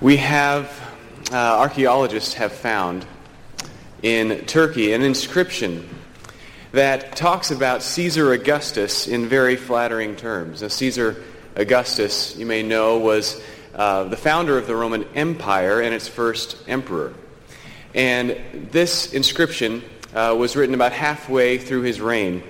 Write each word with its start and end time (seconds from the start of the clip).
We 0.00 0.16
have, 0.16 0.72
uh, 1.30 1.36
archaeologists 1.36 2.32
have 2.32 2.52
found 2.52 3.04
in 4.02 4.46
Turkey 4.46 4.94
an 4.94 5.02
inscription 5.02 5.86
that 6.72 7.16
talks 7.16 7.50
about 7.50 7.82
Caesar 7.82 8.32
Augustus 8.32 9.06
in 9.06 9.28
very 9.28 9.56
flattering 9.56 10.16
terms. 10.16 10.62
Now, 10.62 10.68
Caesar 10.68 11.22
Augustus, 11.54 12.34
you 12.38 12.46
may 12.46 12.62
know, 12.62 12.96
was 12.96 13.42
uh, 13.74 14.04
the 14.04 14.16
founder 14.16 14.56
of 14.56 14.66
the 14.66 14.74
Roman 14.74 15.04
Empire 15.14 15.82
and 15.82 15.94
its 15.94 16.08
first 16.08 16.56
emperor. 16.66 17.12
And 17.94 18.40
this 18.72 19.12
inscription 19.12 19.82
uh, 20.14 20.34
was 20.38 20.56
written 20.56 20.74
about 20.74 20.92
halfway 20.92 21.58
through 21.58 21.82
his 21.82 22.00
reign, 22.00 22.42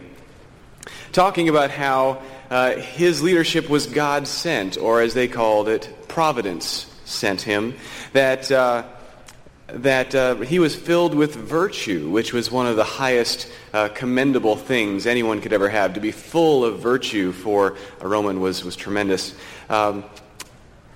talking 1.10 1.48
about 1.48 1.72
how 1.72 2.22
uh, 2.48 2.76
his 2.76 3.22
leadership 3.22 3.68
was 3.68 3.86
God 3.86 4.28
sent, 4.28 4.78
or 4.78 5.00
as 5.00 5.14
they 5.14 5.26
called 5.26 5.68
it, 5.68 5.92
providence 6.06 6.86
sent 7.10 7.42
him, 7.42 7.74
that, 8.12 8.50
uh, 8.50 8.84
that 9.68 10.14
uh, 10.14 10.36
he 10.36 10.58
was 10.58 10.74
filled 10.74 11.14
with 11.14 11.34
virtue, 11.34 12.08
which 12.08 12.32
was 12.32 12.50
one 12.50 12.66
of 12.66 12.76
the 12.76 12.84
highest 12.84 13.50
uh, 13.72 13.88
commendable 13.88 14.56
things 14.56 15.06
anyone 15.06 15.40
could 15.40 15.52
ever 15.52 15.68
have. 15.68 15.94
To 15.94 16.00
be 16.00 16.12
full 16.12 16.64
of 16.64 16.80
virtue 16.80 17.32
for 17.32 17.76
a 18.00 18.08
Roman 18.08 18.40
was, 18.40 18.64
was 18.64 18.76
tremendous. 18.76 19.34
Um, 19.68 20.04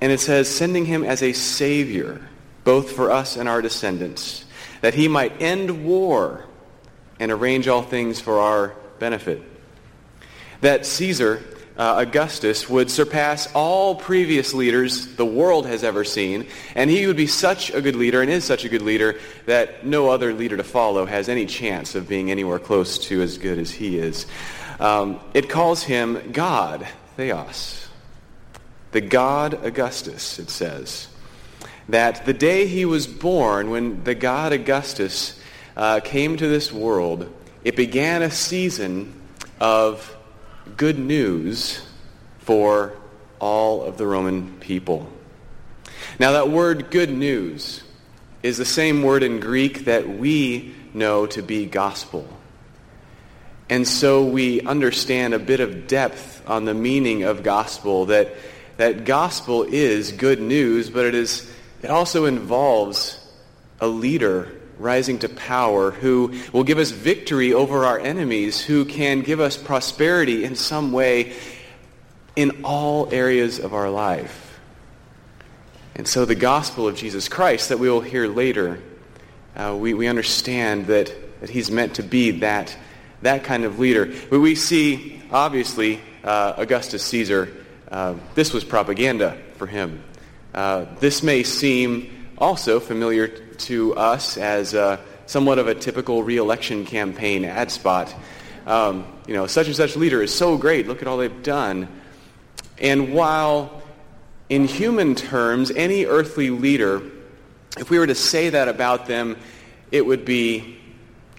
and 0.00 0.12
it 0.12 0.20
says, 0.20 0.48
sending 0.48 0.84
him 0.84 1.04
as 1.04 1.23
a 1.23 1.32
savior, 1.32 2.28
both 2.65 2.92
for 2.92 3.10
us 3.10 3.37
and 3.37 3.48
our 3.48 3.62
descendants, 3.62 4.45
that 4.80 4.95
he 4.95 5.09
might 5.09 5.40
end 5.40 5.84
war 5.84 6.45
and 7.18 7.30
arrange 7.30 7.68
all 7.68 7.82
things 7.82 8.20
for 8.20 8.38
our 8.38 8.74
benefit. 8.98 9.42
That 10.60 10.84
Caesar 10.87 11.42
uh, 11.77 11.96
Augustus 11.98 12.69
would 12.69 12.91
surpass 12.91 13.52
all 13.52 13.96
previous 13.96 14.55
leaders 14.55 15.16
the 15.16 15.24
world 15.24 15.66
has 15.66 15.82
ever 15.82 16.05
seen, 16.05 16.46
and 16.74 16.88
he 16.88 17.06
would 17.06 17.16
be 17.16 17.27
such 17.27 17.70
a 17.70 17.80
good 17.80 17.96
leader 17.96 18.23
and 18.23 18.30
is 18.30 18.45
such 18.45 18.65
a 18.65 18.69
good 18.69 18.82
leader 18.82 19.18
that 19.46 19.85
no 19.85 20.09
other 20.09 20.32
leader 20.32 20.57
to 20.57 20.65
follow 20.65 21.04
has 21.04 21.29
any 21.29 21.46
chance 21.46 21.95
of 21.95 22.09
being 22.09 22.30
anywhere 22.30 22.60
close 22.60 22.98
to 22.98 23.23
as 23.23 23.38
good 23.38 23.59
as 23.59 23.73
he 23.73 23.98
is. 23.98 24.26
Um, 24.79 25.21
it 25.35 25.48
calls 25.48 25.82
him 25.82 26.32
God, 26.32 26.87
Theos. 27.16 27.88
The 28.93 29.01
God 29.01 29.65
Augustus, 29.65 30.38
it 30.38 30.51
says. 30.51 31.09
That 31.88 32.24
the 32.24 32.32
day 32.32 32.66
he 32.66 32.85
was 32.85 33.09
born, 33.09 33.70
when 33.70 34.04
the 34.04 34.15
God 34.15 34.52
Augustus 34.52 35.38
uh, 35.76 36.01
came 36.01 36.37
to 36.37 36.46
this 36.46 36.73
world, 36.73 37.32
it 37.65 37.74
began 37.74 38.23
a 38.23 38.30
season 38.30 39.20
of 39.60 40.16
good 40.76 40.98
news 40.98 41.80
for 42.38 42.93
all 43.38 43.82
of 43.82 43.98
the 43.98 44.07
Roman 44.07 44.59
people. 44.59 45.10
Now, 46.18 46.32
that 46.32 46.51
word 46.51 46.90
good 46.90 47.10
news 47.10 47.82
is 48.43 48.59
the 48.59 48.65
same 48.65 49.02
word 49.02 49.23
in 49.23 49.40
Greek 49.40 49.87
that 49.87 50.09
we 50.09 50.74
know 50.92 51.26
to 51.26 51.42
be 51.42 51.66
gospel. 51.66 52.29
And 53.68 53.88
so 53.88 54.24
we 54.24 54.60
understand 54.60 55.35
a 55.35 55.38
bit 55.38 55.60
of 55.60 55.87
depth 55.87 56.42
on 56.46 56.65
the 56.65 56.74
meaning 56.74 57.23
of 57.23 57.42
gospel, 57.42 58.07
that, 58.07 58.35
that 58.76 59.04
gospel 59.04 59.62
is 59.62 60.12
good 60.12 60.40
news, 60.40 60.90
but 60.90 61.07
it, 61.07 61.15
is, 61.15 61.51
it 61.82 61.90
also 61.90 62.26
involves 62.26 63.18
a 63.80 63.87
leader 63.87 64.53
rising 64.78 65.19
to 65.20 65.28
power, 65.28 65.91
who 65.91 66.34
will 66.53 66.64
give 66.64 66.78
us 66.78 66.91
victory 66.91 67.53
over 67.53 67.84
our 67.84 67.98
enemies, 67.98 68.60
who 68.60 68.84
can 68.84 69.22
give 69.22 69.41
us 69.41 69.56
prosperity 69.56 70.44
in 70.44 70.56
some 70.56 70.92
way 70.92 71.34
in 72.36 72.64
all 72.64 73.12
areas 73.12 73.58
of 73.58 73.75
our 73.75 73.91
life. 73.91 74.58
And 75.94 76.08
so 76.08 76.25
the 76.25 76.34
gospel 76.34 76.88
of 76.88 76.97
Jesus 76.97 77.28
Christ 77.28 77.69
that 77.69 77.78
we 77.78 77.88
will 77.88 78.00
hear 78.00 78.26
later, 78.26 78.80
uh, 79.54 79.76
we, 79.78 79.94
we 79.94 80.08
understand 80.08 80.86
that, 80.86 81.12
that 81.41 81.50
he's 81.50 81.70
meant 81.70 81.94
to 81.94 82.02
be 82.02 82.32
that, 82.41 82.76
that 83.22 83.44
kind 83.44 83.64
of 83.64 83.78
leader. 83.78 84.12
But 84.28 84.40
we 84.40 84.56
see, 84.56 85.22
obviously, 85.30 86.00
uh, 86.24 86.54
Augustus 86.56 87.04
Caesar, 87.04 87.48
uh, 87.90 88.14
this 88.34 88.52
was 88.52 88.64
propaganda 88.64 89.38
for 89.56 89.68
him. 89.68 90.02
Uh, 90.52 90.86
this 90.98 91.22
may 91.22 91.44
seem 91.44 92.28
also 92.38 92.80
familiar 92.80 93.28
to 93.59 93.94
us 93.94 94.37
as 94.37 94.75
somewhat 95.26 95.59
of 95.59 95.69
a 95.69 95.75
typical 95.75 96.22
reelection 96.22 96.84
campaign 96.84 97.44
ad 97.44 97.70
spot. 97.70 98.15
Um, 98.66 99.06
you 99.26 99.34
know, 99.34 99.47
such 99.47 99.66
and 99.66 99.76
such 99.76 99.97
leader 99.97 100.22
is 100.22 100.34
so 100.34 100.56
great. 100.56 100.87
Look 100.87 101.03
at 101.03 101.09
all 101.09 101.19
they've 101.19 101.42
done. 101.42 101.88
And 102.78 103.12
while 103.12 103.82
in 104.48 104.64
human 104.64 105.14
terms, 105.14 105.70
any 105.70 106.06
earthly 106.06 106.50
leader, 106.50 107.03
if 107.78 107.91
we 107.91 107.98
were 107.98 108.06
to 108.06 108.14
say 108.14 108.50
that 108.50 108.69
about 108.69 109.06
them, 109.06 109.37
it 109.91 110.04
would 110.04 110.25
be 110.25 110.78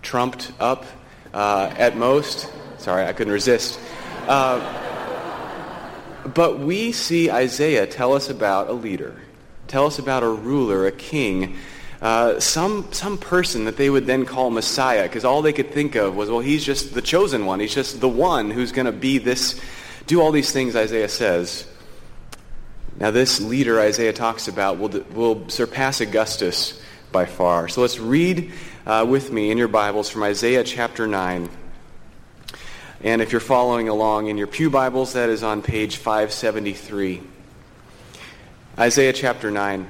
trumped 0.01 0.51
up 0.59 0.85
uh, 1.33 1.73
at 1.77 1.97
most. 1.97 2.51
Sorry, 2.77 3.05
I 3.05 3.13
couldn't 3.13 3.33
resist. 3.33 3.79
Uh, 4.27 4.83
but 6.33 6.59
we 6.59 6.91
see 6.91 7.29
Isaiah 7.29 7.85
tell 7.85 8.13
us 8.13 8.29
about 8.29 8.69
a 8.69 8.73
leader, 8.73 9.19
tell 9.67 9.85
us 9.85 9.99
about 9.99 10.23
a 10.23 10.29
ruler, 10.29 10.87
a 10.87 10.91
king 10.91 11.57
uh, 12.05 12.39
some, 12.39 12.87
some 12.91 13.17
person 13.17 13.65
that 13.65 13.77
they 13.77 13.89
would 13.89 14.05
then 14.05 14.27
call 14.27 14.51
Messiah, 14.51 15.01
because 15.01 15.25
all 15.25 15.41
they 15.41 15.51
could 15.51 15.71
think 15.71 15.95
of 15.95 16.15
was, 16.15 16.29
well, 16.29 16.39
he's 16.39 16.63
just 16.63 16.93
the 16.93 17.01
chosen 17.01 17.47
one. 17.47 17.59
He's 17.59 17.73
just 17.73 17.99
the 17.99 18.07
one 18.07 18.51
who's 18.51 18.71
going 18.71 18.85
to 18.85 18.91
be 18.91 19.17
this, 19.17 19.59
do 20.05 20.21
all 20.21 20.31
these 20.31 20.51
things 20.51 20.75
Isaiah 20.75 21.09
says. 21.09 21.65
Now, 22.99 23.09
this 23.09 23.41
leader 23.41 23.79
Isaiah 23.79 24.13
talks 24.13 24.47
about 24.47 24.77
will, 24.77 25.03
will 25.15 25.49
surpass 25.49 25.99
Augustus 25.99 26.79
by 27.11 27.25
far. 27.25 27.69
So 27.69 27.81
let's 27.81 27.97
read 27.97 28.53
uh, 28.85 29.07
with 29.09 29.31
me 29.31 29.49
in 29.49 29.57
your 29.57 29.67
Bibles 29.67 30.07
from 30.07 30.21
Isaiah 30.21 30.63
chapter 30.63 31.07
9. 31.07 31.49
And 33.01 33.19
if 33.19 33.31
you're 33.31 33.41
following 33.41 33.89
along 33.89 34.27
in 34.27 34.37
your 34.37 34.45
Pew 34.45 34.69
Bibles, 34.69 35.13
that 35.13 35.29
is 35.29 35.41
on 35.41 35.63
page 35.63 35.97
573. 35.97 37.23
Isaiah 38.77 39.11
chapter 39.11 39.49
9. 39.49 39.89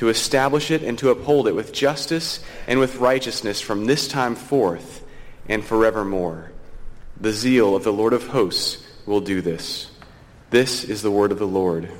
to 0.00 0.08
establish 0.08 0.70
it 0.70 0.82
and 0.82 0.98
to 0.98 1.10
uphold 1.10 1.46
it 1.46 1.54
with 1.54 1.74
justice 1.74 2.42
and 2.66 2.78
with 2.80 2.96
righteousness 2.96 3.60
from 3.60 3.84
this 3.84 4.08
time 4.08 4.34
forth 4.34 5.04
and 5.46 5.62
forevermore. 5.62 6.50
The 7.20 7.32
zeal 7.32 7.76
of 7.76 7.84
the 7.84 7.92
Lord 7.92 8.14
of 8.14 8.26
hosts 8.28 8.82
will 9.04 9.20
do 9.20 9.42
this. 9.42 9.90
This 10.48 10.84
is 10.84 11.02
the 11.02 11.10
word 11.10 11.32
of 11.32 11.38
the 11.38 11.46
Lord. 11.46 11.90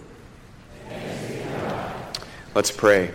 Let's 2.54 2.70
pray. 2.70 3.10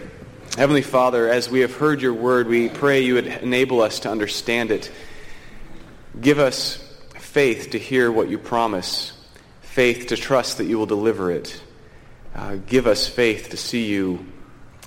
Heavenly 0.56 0.84
Father, 0.84 1.30
as 1.30 1.50
we 1.50 1.62
have 1.62 1.76
heard 1.76 2.00
your 2.00 2.14
word, 2.14 2.46
we 2.46 2.70
pray 2.70 3.02
you 3.02 3.16
would 3.16 3.26
enable 3.26 3.82
us 3.82 4.02
to 4.02 4.12
understand 4.12 4.70
it. 4.70 4.92
Give 6.22 6.38
us 6.38 6.76
faith 7.18 7.72
to 7.72 7.80
hear 7.80 8.12
what 8.12 8.30
you 8.30 8.38
promise, 8.38 9.14
faith 9.62 10.10
to 10.10 10.16
trust 10.16 10.60
that 10.60 10.66
you 10.66 10.78
will 10.78 10.86
deliver 10.86 11.32
it. 11.32 11.60
Uh, 12.36 12.58
give 12.68 12.86
us 12.86 13.08
faith 13.08 13.50
to 13.50 13.58
see 13.58 13.88
you 13.88 14.28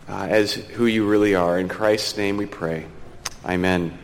uh, 0.09 0.27
as 0.29 0.55
who 0.55 0.87
you 0.87 1.07
really 1.07 1.35
are. 1.35 1.59
In 1.59 1.69
Christ's 1.69 2.17
name 2.17 2.37
we 2.37 2.47
pray. 2.47 2.87
Amen. 3.45 3.97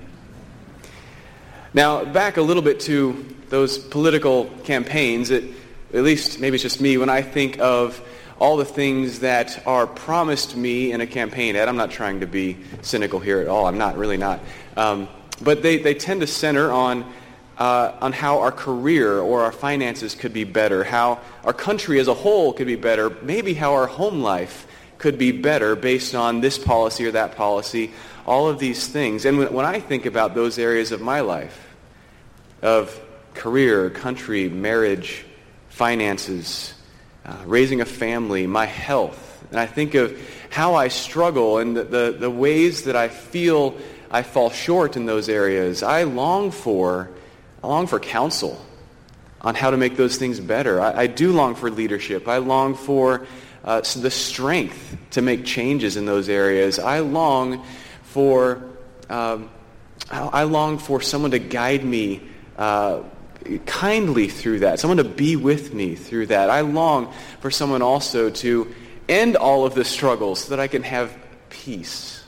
Now, 1.73 2.05
back 2.05 2.37
a 2.37 2.43
little 2.43 2.63
bit 2.63 2.81
to 2.81 3.25
those 3.49 3.79
political 3.79 4.47
campaigns, 4.65 5.31
it, 5.31 5.45
at 5.93 6.03
least 6.03 6.41
maybe 6.41 6.55
it's 6.55 6.63
just 6.63 6.81
me, 6.81 6.99
when 6.99 7.09
I 7.09 7.23
think 7.23 7.59
of 7.59 8.01
all 8.39 8.57
the 8.57 8.65
things 8.65 9.21
that 9.21 9.65
are 9.67 9.87
promised 9.87 10.57
me 10.57 10.93
in 10.93 11.01
a 11.01 11.07
campaign 11.07 11.57
ad. 11.57 11.69
I'm 11.69 11.77
not 11.77 11.91
trying 11.91 12.21
to 12.21 12.27
be 12.27 12.59
cynical 12.83 13.21
here 13.21 13.41
at 13.41 13.47
all. 13.47 13.67
I'm 13.67 13.79
not, 13.79 13.97
really 13.97 14.17
not. 14.17 14.41
Um, 14.77 15.09
but 15.41 15.63
they, 15.63 15.79
they 15.79 15.95
tend 15.95 16.21
to 16.21 16.27
center 16.27 16.73
on, 16.73 17.11
uh, 17.59 17.93
on 18.01 18.13
how 18.13 18.41
our 18.41 18.53
career 18.53 19.19
or 19.19 19.43
our 19.43 19.53
finances 19.53 20.15
could 20.15 20.33
be 20.33 20.45
better, 20.45 20.85
how 20.85 21.21
our 21.45 21.53
country 21.53 22.01
as 22.01 22.09
a 22.09 22.15
whole 22.15 22.53
could 22.53 22.67
be 22.67 22.77
better, 22.77 23.11
maybe 23.23 23.55
how 23.55 23.75
our 23.75 23.87
home 23.87 24.21
life 24.21 24.67
could 25.05 25.19
be 25.19 25.33
better 25.33 25.77
based 25.77 26.15
on 26.15 26.41
this 26.41 26.57
policy 26.57 27.05
or 27.05 27.11
that 27.11 27.37
policy, 27.37 27.93
all 28.25 28.49
of 28.49 28.59
these 28.59 28.89
things. 28.89 29.27
And 29.27 29.51
when, 29.51 29.67
I 29.67 29.79
think 29.79 30.07
about 30.07 30.35
those 30.35 30.59
areas 30.59 30.93
of 30.93 31.03
my 31.03 31.21
life, 31.21 31.75
of 32.63 32.99
career, 33.35 33.91
country, 33.91 34.49
marriage, 34.49 35.27
finances, 35.69 36.73
uh, 37.27 37.37
raising 37.45 37.83
a 37.83 37.85
family, 37.85 38.47
my 38.47 38.65
health, 38.65 39.45
and 39.51 39.61
I 39.61 39.67
think 39.67 39.93
of 39.95 40.19
how 40.49 40.75
I 40.75 40.89
struggle 40.89 41.59
and 41.59 41.77
the, 41.77 41.85
the, 41.85 42.17
the 42.21 42.31
ways 42.31 42.85
that 42.85 42.97
I 42.97 43.09
feel 43.09 43.77
I 44.11 44.23
fall 44.23 44.49
short 44.49 44.97
in 44.97 45.05
those 45.05 45.29
areas, 45.29 45.83
I 45.83 46.05
long 46.05 46.51
for, 46.51 47.11
I 47.63 47.67
long 47.67 47.89
for 47.89 48.01
counsel 48.01 48.59
on 49.43 49.55
how 49.55 49.71
to 49.71 49.77
make 49.77 49.99
those 49.99 50.17
things 50.17 50.41
better. 50.41 50.81
I, 50.81 51.03
I 51.03 51.07
do 51.09 51.33
long 51.33 51.57
for 51.57 51.71
leadership. 51.71 52.27
I 52.27 52.39
long 52.39 52.75
for 52.75 53.27
uh, 53.65 53.81
the 53.81 54.11
strength 54.11 54.97
to 55.13 55.23
make 55.23 55.45
changes 55.45 55.97
in 55.97 56.07
those 56.07 56.29
areas. 56.29 56.79
I 56.79 57.01
long 57.01 57.65
for, 58.03 58.63
um, 59.09 59.51
I 60.11 60.45
long 60.45 60.79
for 60.79 61.01
someone 61.01 61.31
to 61.31 61.39
guide 61.39 61.85
me 61.85 62.23
uh, 62.57 63.03
kindly 63.67 64.29
through 64.29 64.61
that, 64.61 64.81
someone 64.81 64.99
to 64.99 65.05
be 65.05 65.37
with 65.37 65.75
me 65.75 65.95
through 65.95 66.27
that. 66.27 66.51
I 66.51 66.61
long 66.61 67.13
for 67.41 67.51
someone 67.51 67.83
also 67.83 68.31
to 68.31 68.75
end 69.09 69.37
all 69.37 69.67
of 69.67 69.75
the 69.75 69.85
struggles 69.85 70.45
so 70.45 70.51
that 70.51 70.61
I 70.61 70.69
can 70.69 70.83
have 70.83 71.17
peace 71.51 72.25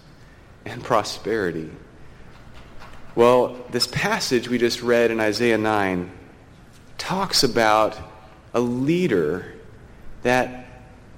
and 0.65 0.83
prosperity. 0.83 1.71
Well, 3.15 3.57
this 3.71 3.87
passage 3.87 4.49
we 4.49 4.59
just 4.59 4.83
read 4.83 5.11
in 5.11 5.21
Isaiah 5.21 5.59
9 5.59 6.11
talks 6.99 7.43
about 7.43 7.97
a 8.53 8.61
leader 8.61 9.55
that, 10.23 10.67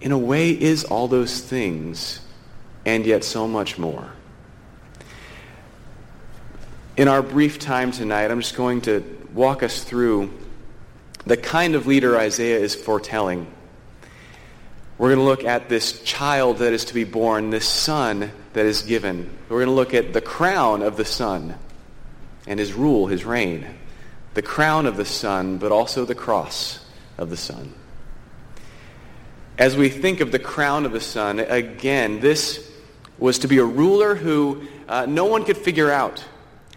in 0.01 0.13
a 0.13 0.19
way, 0.19 0.51
is 0.51 0.85
all 0.85 1.09
those 1.09 1.41
things 1.41 2.21
and 2.87 3.05
yet 3.05 3.25
so 3.25 3.47
much 3.47 3.79
more. 3.79 4.13
In 6.97 7.09
our 7.09 7.23
brief 7.23 7.59
time 7.59 7.93
tonight, 7.93 8.31
I'm 8.31 8.41
just 8.41 8.57
going 8.57 8.81
to 8.83 9.03
walk 9.33 9.63
us 9.63 9.85
through 9.85 10.33
the 11.27 11.37
kind 11.37 11.75
of 11.75 11.87
leader 11.87 12.17
Isaiah 12.17 12.59
is 12.59 12.75
foretelling 12.75 13.47
we're 14.99 15.15
going 15.15 15.21
to 15.21 15.25
look 15.25 15.45
at 15.45 15.69
this 15.69 16.03
child 16.03 16.59
that 16.59 16.73
is 16.73 16.87
to 16.87 16.95
be 16.95 17.05
born, 17.05 17.51
this 17.51 17.69
son 17.69 18.33
that 18.53 18.67
is 18.67 18.83
given. 18.83 19.31
We're 19.49 19.59
going 19.59 19.69
to 19.69 19.73
look 19.73 19.95
at 19.95 20.13
the 20.13 20.21
crown 20.21 20.83
of 20.83 20.97
the 20.97 21.05
son 21.05 21.55
and 22.49 22.59
his 22.59 22.73
rule, 22.73 23.07
his 23.07 23.25
reign. 23.25 23.65
The 24.35 24.43
crown 24.43 24.87
of 24.87 24.97
the 24.97 25.05
son, 25.05 25.59
but 25.59 25.71
also 25.71 26.05
the 26.05 26.17
cross 26.17 26.85
of 27.17 27.31
the 27.31 27.37
son. 27.37 27.75
As 29.59 29.77
we 29.77 29.89
think 29.89 30.21
of 30.21 30.31
the 30.31 30.39
crown 30.39 30.87
of 30.87 30.93
the 30.93 31.01
son, 31.01 31.41
again, 31.41 32.21
this 32.21 32.71
was 33.19 33.41
to 33.41 33.49
be 33.49 33.59
a 33.59 33.65
ruler 33.65 34.15
who 34.15 34.63
uh, 34.89 35.05
no 35.07 35.25
one 35.25 35.45
could 35.45 35.57
figure 35.57 35.91
out. 35.91 36.25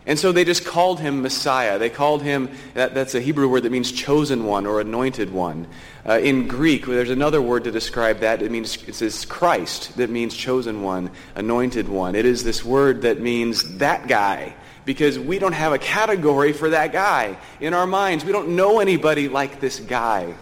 And 0.08 0.18
so 0.18 0.32
they 0.32 0.44
just 0.44 0.66
called 0.66 1.00
him 1.00 1.22
Messiah. 1.22 1.78
They 1.78 1.92
called 1.92 2.24
him, 2.24 2.50
that, 2.74 2.96
that's 2.96 3.14
a 3.14 3.22
Hebrew 3.22 3.48
word 3.48 3.64
that 3.64 3.72
means 3.72 3.92
chosen 3.92 4.46
one 4.46 4.66
or 4.66 4.82
anointed 4.82 5.32
one. 5.32 5.68
Uh, 6.04 6.14
in 6.14 6.48
Greek, 6.48 6.88
there's 6.88 7.12
another 7.12 7.40
word 7.40 7.66
to 7.66 7.72
describe 7.72 8.22
that. 8.22 8.42
It 8.42 8.50
means, 8.50 8.84
it 8.88 8.96
says 8.96 9.26
Christ, 9.26 9.96
that 9.98 10.10
means 10.10 10.36
chosen 10.36 10.82
one, 10.82 11.12
anointed 11.36 11.88
one. 11.88 12.16
It 12.16 12.26
is 12.26 12.44
this 12.44 12.66
word 12.66 13.04
that 13.04 13.22
means 13.22 13.78
that 13.78 14.08
guy. 14.08 14.56
Because 14.86 15.20
we 15.20 15.38
don't 15.38 15.54
have 15.54 15.72
a 15.72 15.78
category 15.78 16.52
for 16.52 16.72
that 16.72 16.92
guy 16.92 17.38
in 17.60 17.76
our 17.76 17.86
minds. 17.86 18.26
We 18.26 18.32
don't 18.32 18.56
know 18.56 18.80
anybody 18.80 19.30
like 19.30 19.60
this 19.60 19.80
guy. 19.80 20.34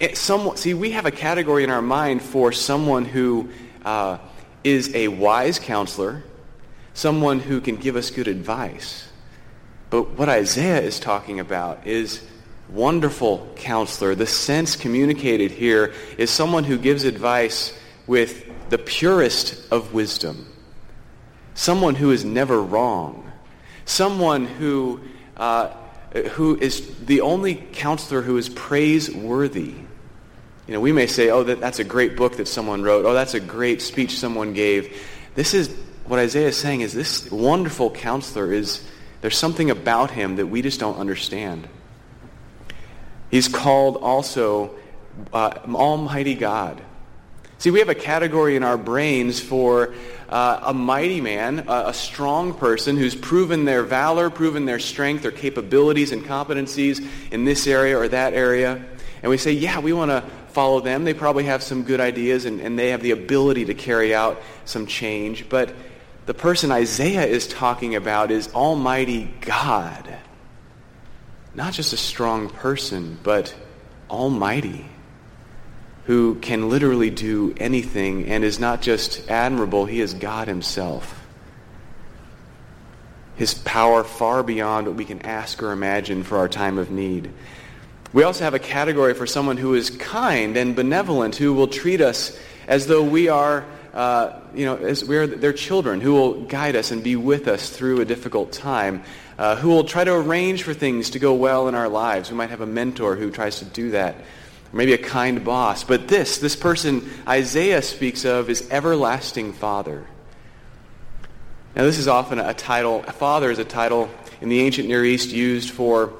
It, 0.00 0.16
some, 0.16 0.56
see, 0.56 0.72
we 0.72 0.92
have 0.92 1.04
a 1.04 1.10
category 1.10 1.62
in 1.62 1.70
our 1.70 1.82
mind 1.82 2.22
for 2.22 2.52
someone 2.52 3.04
who 3.04 3.50
uh, 3.84 4.16
is 4.64 4.94
a 4.94 5.08
wise 5.08 5.58
counselor, 5.58 6.22
someone 6.94 7.38
who 7.38 7.60
can 7.60 7.76
give 7.76 7.96
us 7.96 8.10
good 8.10 8.26
advice. 8.26 9.06
But 9.90 10.18
what 10.18 10.30
Isaiah 10.30 10.80
is 10.80 10.98
talking 10.98 11.38
about 11.38 11.86
is 11.86 12.24
wonderful 12.70 13.46
counselor. 13.56 14.14
The 14.14 14.26
sense 14.26 14.74
communicated 14.74 15.50
here 15.50 15.92
is 16.16 16.30
someone 16.30 16.64
who 16.64 16.78
gives 16.78 17.04
advice 17.04 17.78
with 18.06 18.50
the 18.70 18.78
purest 18.78 19.70
of 19.70 19.92
wisdom. 19.92 20.46
Someone 21.54 21.94
who 21.94 22.10
is 22.10 22.24
never 22.24 22.62
wrong. 22.62 23.30
Someone 23.84 24.46
who, 24.46 25.00
uh, 25.36 25.68
who 26.30 26.56
is 26.56 27.04
the 27.04 27.20
only 27.20 27.56
counselor 27.56 28.22
who 28.22 28.38
is 28.38 28.48
praiseworthy. 28.48 29.74
You 30.70 30.76
know, 30.76 30.82
we 30.82 30.92
may 30.92 31.08
say, 31.08 31.30
oh, 31.30 31.42
that, 31.42 31.58
that's 31.58 31.80
a 31.80 31.84
great 31.84 32.16
book 32.16 32.36
that 32.36 32.46
someone 32.46 32.84
wrote. 32.84 33.04
Oh, 33.04 33.12
that's 33.12 33.34
a 33.34 33.40
great 33.40 33.82
speech 33.82 34.16
someone 34.16 34.52
gave. 34.52 35.04
This 35.34 35.52
is 35.52 35.68
what 36.06 36.20
Isaiah 36.20 36.46
is 36.46 36.56
saying 36.56 36.82
is 36.82 36.92
this 36.92 37.28
wonderful 37.28 37.90
counselor 37.90 38.52
is, 38.52 38.80
there's 39.20 39.36
something 39.36 39.68
about 39.70 40.12
him 40.12 40.36
that 40.36 40.46
we 40.46 40.62
just 40.62 40.78
don't 40.78 40.96
understand. 40.96 41.68
He's 43.32 43.48
called 43.48 43.96
also 43.96 44.76
uh, 45.32 45.58
Almighty 45.74 46.36
God. 46.36 46.80
See, 47.58 47.72
we 47.72 47.80
have 47.80 47.88
a 47.88 47.94
category 47.96 48.54
in 48.54 48.62
our 48.62 48.78
brains 48.78 49.40
for 49.40 49.92
uh, 50.28 50.60
a 50.66 50.72
mighty 50.72 51.20
man, 51.20 51.64
a, 51.66 51.88
a, 51.88 51.92
strong 51.92 52.54
person 52.54 52.96
who's 52.96 53.16
proven 53.16 53.64
their 53.64 53.82
valor, 53.82 54.30
proven 54.30 54.66
their 54.66 54.78
strength, 54.78 55.22
their 55.22 55.32
capabilities 55.32 56.12
and 56.12 56.22
competencies 56.24 57.04
in 57.32 57.44
this 57.44 57.66
area 57.66 57.98
or 57.98 58.06
that 58.06 58.34
area. 58.34 58.80
And 59.22 59.30
we 59.30 59.36
say, 59.36 59.52
yeah, 59.52 59.80
we 59.80 59.92
want 59.92 60.10
to 60.10 60.22
follow 60.48 60.80
them. 60.80 61.04
They 61.04 61.14
probably 61.14 61.44
have 61.44 61.62
some 61.62 61.82
good 61.82 62.00
ideas 62.00 62.44
and, 62.44 62.60
and 62.60 62.78
they 62.78 62.90
have 62.90 63.02
the 63.02 63.10
ability 63.10 63.66
to 63.66 63.74
carry 63.74 64.14
out 64.14 64.40
some 64.64 64.86
change. 64.86 65.48
But 65.48 65.74
the 66.26 66.34
person 66.34 66.70
Isaiah 66.70 67.26
is 67.26 67.46
talking 67.46 67.94
about 67.96 68.30
is 68.30 68.48
Almighty 68.54 69.32
God. 69.42 70.16
Not 71.54 71.72
just 71.72 71.92
a 71.92 71.96
strong 71.96 72.48
person, 72.48 73.18
but 73.22 73.54
Almighty, 74.08 74.86
who 76.04 76.36
can 76.36 76.68
literally 76.68 77.10
do 77.10 77.54
anything 77.58 78.26
and 78.26 78.44
is 78.44 78.58
not 78.58 78.80
just 78.80 79.28
admirable, 79.28 79.84
he 79.86 80.00
is 80.00 80.14
God 80.14 80.48
himself. 80.48 81.16
His 83.36 83.54
power 83.54 84.04
far 84.04 84.42
beyond 84.42 84.86
what 84.86 84.96
we 84.96 85.04
can 85.04 85.22
ask 85.22 85.62
or 85.62 85.72
imagine 85.72 86.24
for 86.24 86.38
our 86.38 86.48
time 86.48 86.78
of 86.78 86.90
need. 86.90 87.32
We 88.12 88.24
also 88.24 88.44
have 88.44 88.54
a 88.54 88.58
category 88.58 89.14
for 89.14 89.26
someone 89.26 89.56
who 89.56 89.74
is 89.74 89.90
kind 89.90 90.56
and 90.56 90.74
benevolent, 90.74 91.36
who 91.36 91.54
will 91.54 91.68
treat 91.68 92.00
us 92.00 92.36
as 92.66 92.86
though 92.86 93.02
we 93.02 93.28
are 93.28 93.64
uh, 93.92 94.40
you 94.54 94.64
know, 94.64 94.76
as 94.76 95.04
we're 95.04 95.26
their 95.26 95.52
children 95.52 96.00
who 96.00 96.12
will 96.12 96.44
guide 96.44 96.76
us 96.76 96.90
and 96.90 97.02
be 97.02 97.16
with 97.16 97.48
us 97.48 97.70
through 97.70 98.00
a 98.00 98.04
difficult 98.04 98.52
time, 98.52 99.02
uh, 99.38 99.56
who 99.56 99.68
will 99.68 99.84
try 99.84 100.04
to 100.04 100.14
arrange 100.14 100.62
for 100.62 100.74
things 100.74 101.10
to 101.10 101.18
go 101.18 101.34
well 101.34 101.66
in 101.66 101.74
our 101.74 101.88
lives. 101.88 102.30
We 102.30 102.36
might 102.36 102.50
have 102.50 102.60
a 102.60 102.66
mentor 102.66 103.16
who 103.16 103.30
tries 103.30 103.58
to 103.58 103.64
do 103.64 103.90
that, 103.90 104.14
or 104.14 104.76
maybe 104.76 104.92
a 104.92 104.98
kind 104.98 105.44
boss. 105.44 105.82
But 105.82 106.06
this, 106.06 106.38
this 106.38 106.54
person 106.54 107.10
Isaiah 107.26 107.82
speaks 107.82 108.24
of 108.24 108.48
is 108.48 108.68
everlasting 108.70 109.54
Father. 109.54 110.06
Now, 111.74 111.84
this 111.84 111.98
is 111.98 112.08
often 112.08 112.38
a 112.38 112.54
title, 112.54 113.02
father 113.02 113.50
is 113.50 113.60
a 113.60 113.64
title 113.64 114.08
in 114.40 114.48
the 114.48 114.60
ancient 114.60 114.88
Near 114.88 115.04
East 115.04 115.30
used 115.30 115.70
for, 115.70 116.12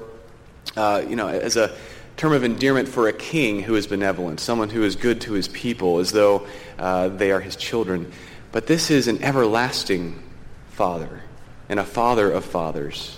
uh, 0.75 1.03
you 1.07 1.15
know, 1.15 1.27
as 1.27 1.57
a 1.57 1.75
term 2.17 2.33
of 2.33 2.43
endearment 2.43 2.87
for 2.87 3.07
a 3.07 3.13
king 3.13 3.61
who 3.61 3.75
is 3.75 3.87
benevolent, 3.87 4.39
someone 4.39 4.69
who 4.69 4.83
is 4.83 4.95
good 4.95 5.21
to 5.21 5.33
his 5.33 5.47
people 5.47 5.99
as 5.99 6.11
though 6.11 6.45
uh, 6.77 7.09
they 7.09 7.31
are 7.31 7.39
his 7.39 7.55
children. 7.55 8.11
But 8.51 8.67
this 8.67 8.91
is 8.91 9.07
an 9.07 9.23
everlasting 9.23 10.21
father 10.69 11.23
and 11.69 11.79
a 11.79 11.85
father 11.85 12.29
of 12.29 12.43
fathers, 12.43 13.17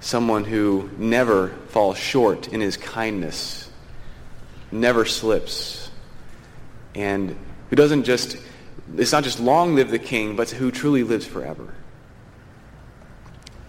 someone 0.00 0.44
who 0.44 0.90
never 0.98 1.48
falls 1.68 1.96
short 1.96 2.48
in 2.48 2.60
his 2.60 2.76
kindness, 2.76 3.70
never 4.72 5.04
slips, 5.04 5.90
and 6.94 7.36
who 7.68 7.76
doesn't 7.76 8.04
just, 8.04 8.36
it's 8.96 9.12
not 9.12 9.22
just 9.22 9.38
long 9.38 9.76
live 9.76 9.90
the 9.90 9.98
king, 9.98 10.34
but 10.34 10.50
who 10.50 10.70
truly 10.70 11.04
lives 11.04 11.26
forever. 11.26 11.72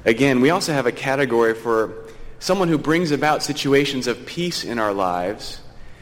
Again, 0.03 0.41
we 0.41 0.49
also 0.49 0.73
have 0.73 0.87
a 0.87 0.91
category 0.91 1.53
for 1.53 1.93
someone 2.41 2.67
who 2.67 2.77
brings 2.77 3.11
about 3.11 3.43
situations 3.43 4.07
of 4.07 4.25
peace 4.25 4.63
in 4.65 4.79
our 4.79 4.93
lives, 4.93 5.61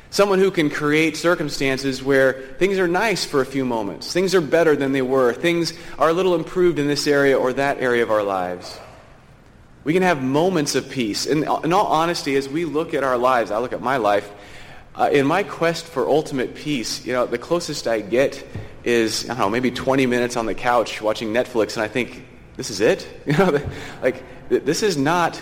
someone 0.09 0.39
who 0.39 0.49
can 0.49 0.69
create 0.69 1.17
circumstances 1.17 2.01
where 2.01 2.33
things 2.57 2.79
are 2.79 2.87
nice 2.87 3.25
for 3.25 3.41
a 3.41 3.45
few 3.45 3.65
moments, 3.65 4.11
things 4.13 4.33
are 4.33 4.41
better 4.41 4.75
than 4.75 4.93
they 4.93 5.01
were, 5.01 5.33
things 5.33 5.73
are 5.99 6.09
a 6.09 6.13
little 6.13 6.35
improved 6.35 6.79
in 6.79 6.87
this 6.87 7.05
area 7.07 7.37
or 7.37 7.51
that 7.53 7.79
area 7.79 8.01
of 8.01 8.09
our 8.09 8.23
lives. 8.23 8.79
We 9.83 9.91
can 9.91 10.01
have 10.01 10.23
moments 10.23 10.75
of 10.75 10.89
peace. 10.89 11.25
And 11.25 11.43
in 11.43 11.73
all 11.73 11.87
honesty, 11.87 12.35
as 12.37 12.47
we 12.47 12.63
look 12.63 12.93
at 12.93 13.03
our 13.03 13.17
lives, 13.17 13.51
I 13.51 13.57
look 13.59 13.73
at 13.73 13.81
my 13.81 13.97
life, 13.97 14.29
uh, 14.95 15.09
in 15.11 15.25
my 15.25 15.43
quest 15.43 15.85
for 15.85 16.07
ultimate 16.07 16.55
peace, 16.55 17.05
you 17.05 17.11
know, 17.11 17.25
the 17.25 17.37
closest 17.37 17.85
I 17.85 17.99
get 17.99 18.45
is, 18.85 19.25
I 19.25 19.33
don't 19.33 19.39
know, 19.39 19.49
maybe 19.49 19.71
20 19.71 20.05
minutes 20.05 20.37
on 20.37 20.45
the 20.45 20.55
couch 20.55 21.01
watching 21.01 21.33
Netflix, 21.33 21.75
and 21.75 21.83
I 21.83 21.89
think, 21.89 22.25
this 22.55 22.69
is 22.69 22.79
it? 22.79 23.05
You 23.25 23.33
know, 23.33 23.61
like, 24.01 24.23
this 24.49 24.83
is 24.83 24.95
not 24.95 25.41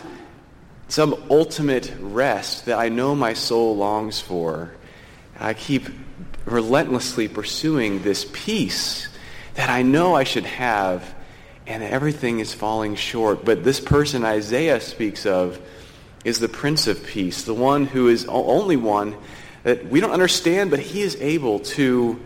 some 0.88 1.16
ultimate 1.30 1.94
rest 2.00 2.66
that 2.66 2.80
I 2.80 2.90
know 2.90 3.16
my 3.16 3.34
soul 3.34 3.76
longs 3.76 4.20
for. 4.20 4.72
I 5.40 5.54
keep 5.54 5.88
relentlessly 6.46 7.28
pursuing 7.28 8.02
this 8.02 8.30
peace 8.32 9.08
that 9.56 9.70
I 9.70 9.82
know 9.82 10.16
I 10.16 10.24
should 10.24 10.46
have, 10.46 11.16
and 11.66 11.84
everything 11.84 12.40
is 12.40 12.54
falling 12.54 12.96
short. 12.96 13.44
But 13.44 13.64
this 13.64 13.80
person 13.80 14.24
Isaiah 14.24 14.80
speaks 14.80 15.26
of 15.26 15.60
is 16.24 16.40
the 16.40 16.48
Prince 16.48 16.88
of 16.88 17.06
Peace, 17.06 17.44
the 17.44 17.54
one 17.54 17.86
who 17.86 18.08
is 18.08 18.26
only 18.26 18.78
one 18.78 19.16
that 19.64 19.88
we 19.88 20.00
don't 20.00 20.12
understand, 20.12 20.72
but 20.72 20.80
he 20.80 21.02
is 21.02 21.16
able 21.18 21.60
to 21.60 22.20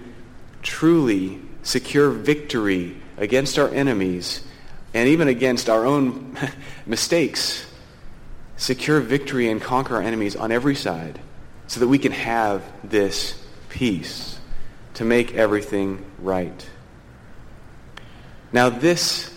truly 0.62 1.40
secure 1.64 2.12
victory 2.12 2.98
against 3.18 3.58
our 3.58 3.70
enemies 3.70 4.44
and 4.94 5.08
even 5.10 5.28
against 5.28 5.70
our 5.70 5.86
own 5.86 6.38
mistakes. 6.86 7.66
Secure 8.62 9.00
victory 9.00 9.50
and 9.50 9.60
conquer 9.60 9.96
our 9.96 10.04
enemies 10.04 10.36
on 10.36 10.52
every 10.52 10.76
side 10.76 11.20
so 11.66 11.80
that 11.80 11.88
we 11.88 11.98
can 11.98 12.12
have 12.12 12.64
this 12.84 13.44
peace 13.70 14.38
to 14.94 15.04
make 15.04 15.34
everything 15.34 16.06
right. 16.20 16.70
Now 18.54 18.70
this 18.70 19.36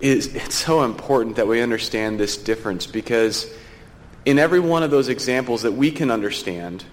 is 0.00 0.34
it's 0.34 0.54
so 0.54 0.82
important 0.82 1.36
that 1.36 1.46
we 1.46 1.60
understand 1.60 2.18
this 2.18 2.38
difference 2.38 2.86
because 2.86 3.52
in 4.24 4.38
every 4.38 4.60
one 4.60 4.82
of 4.82 4.90
those 4.90 5.10
examples 5.10 5.60
that 5.60 5.72
we 5.72 5.90
can 5.90 6.10
understand, 6.10 6.86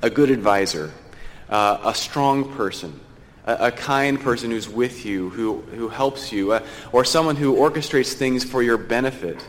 a 0.00 0.10
good 0.10 0.30
advisor, 0.30 0.92
uh, 1.50 1.78
a 1.86 1.92
strong 1.92 2.54
person, 2.54 3.00
a, 3.46 3.66
a, 3.66 3.72
kind 3.72 4.20
person 4.20 4.52
who's 4.52 4.68
with 4.68 5.04
you, 5.04 5.30
who, 5.30 5.62
who 5.74 5.88
helps 5.88 6.30
you, 6.30 6.52
uh, 6.52 6.64
or 6.92 7.04
someone 7.04 7.34
who 7.34 7.56
orchestrates 7.56 8.12
things 8.12 8.44
for 8.44 8.62
your 8.62 8.78
benefit. 8.78 9.44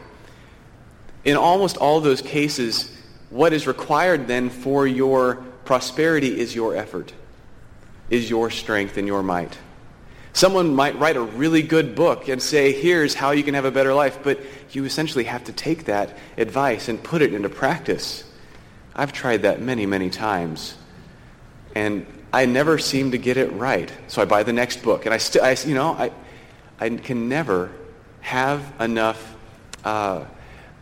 In 1.25 1.37
almost 1.37 1.77
all 1.77 2.01
those 2.01 2.21
cases, 2.21 2.91
what 3.29 3.53
is 3.53 3.65
required 3.67 4.27
then 4.27 4.49
for 4.49 4.85
your 4.85 5.35
prosperity 5.65 6.39
is 6.39 6.53
your 6.53 6.75
effort, 6.75 7.13
is 8.09 8.29
your 8.29 8.49
strength 8.49 8.97
and 8.97 9.07
your 9.07 9.23
might. 9.23 9.57
Someone 10.33 10.73
might 10.73 10.97
write 10.97 11.15
a 11.15 11.21
really 11.21 11.61
good 11.61 11.95
book 11.95 12.27
and 12.27 12.41
say, 12.41 12.71
here's 12.71 13.13
how 13.13 13.31
you 13.31 13.43
can 13.43 13.53
have 13.53 13.65
a 13.65 13.71
better 13.71 13.93
life, 13.93 14.19
but 14.23 14.39
you 14.71 14.83
essentially 14.83 15.25
have 15.25 15.43
to 15.45 15.53
take 15.53 15.85
that 15.85 16.17
advice 16.37 16.89
and 16.89 17.01
put 17.01 17.21
it 17.21 17.33
into 17.33 17.49
practice. 17.49 18.23
I've 18.95 19.13
tried 19.13 19.43
that 19.43 19.61
many, 19.61 19.85
many 19.85 20.09
times. 20.09 20.75
And 21.75 22.05
I 22.31 22.47
never 22.47 22.79
seem 22.79 23.11
to 23.11 23.17
get 23.19 23.37
it 23.37 23.51
right. 23.53 23.91
So 24.07 24.23
I 24.23 24.25
buy 24.25 24.41
the 24.41 24.53
next 24.53 24.81
book. 24.81 25.05
And 25.05 25.13
I 25.13 25.17
still, 25.17 25.45
you 25.67 25.75
know, 25.75 25.91
I, 25.93 26.11
I 26.79 26.89
can 26.89 27.29
never 27.29 27.71
have 28.21 28.73
enough 28.79 29.35
uh, 29.83 30.25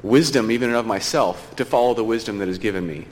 wisdom, 0.04 0.52
even 0.52 0.74
of 0.74 0.86
myself, 0.86 1.56
to 1.56 1.66
follow 1.66 1.94
the 1.94 2.04
wisdom 2.04 2.40
that 2.40 2.48
is 2.48 2.58
given 2.58 2.86
me. 2.86 3.08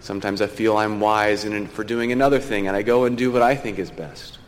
Sometimes 0.00 0.40
I 0.40 0.46
feel 0.46 0.76
I'm 0.76 1.00
wise 1.00 1.44
in, 1.44 1.66
for 1.66 1.84
doing 1.84 2.12
another 2.12 2.38
thing, 2.38 2.68
and 2.68 2.76
I 2.76 2.82
go 2.82 3.04
and 3.04 3.18
do 3.18 3.32
what 3.32 3.42
I 3.42 3.54
think 3.56 3.78
is 3.78 3.90
best. 3.90 4.38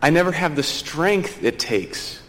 I 0.00 0.10
never 0.10 0.32
have 0.32 0.56
the 0.56 0.62
strength 0.62 1.42
it 1.42 1.58
takes 1.58 2.20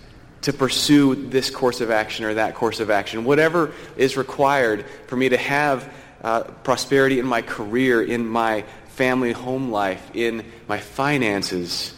to 0.42 0.54
pursue 0.54 1.16
this 1.16 1.50
course 1.50 1.82
of 1.82 1.92
action 1.92 2.26
or 2.26 2.36
that 2.36 2.56
course 2.56 2.80
of 2.80 2.90
action. 2.90 3.26
Whatever 3.26 3.74
is 3.98 4.18
required 4.18 4.86
for 5.08 5.16
me 5.16 5.30
to 5.30 5.38
have 5.38 5.94
uh, 6.24 6.44
prosperity 6.44 7.20
in 7.20 7.26
my 7.26 7.42
career, 7.42 8.02
in 8.02 8.28
my 8.28 8.64
family 8.90 9.32
home 9.32 9.72
life, 9.72 10.12
in 10.14 10.44
my 10.68 10.80
finances, 10.80 11.94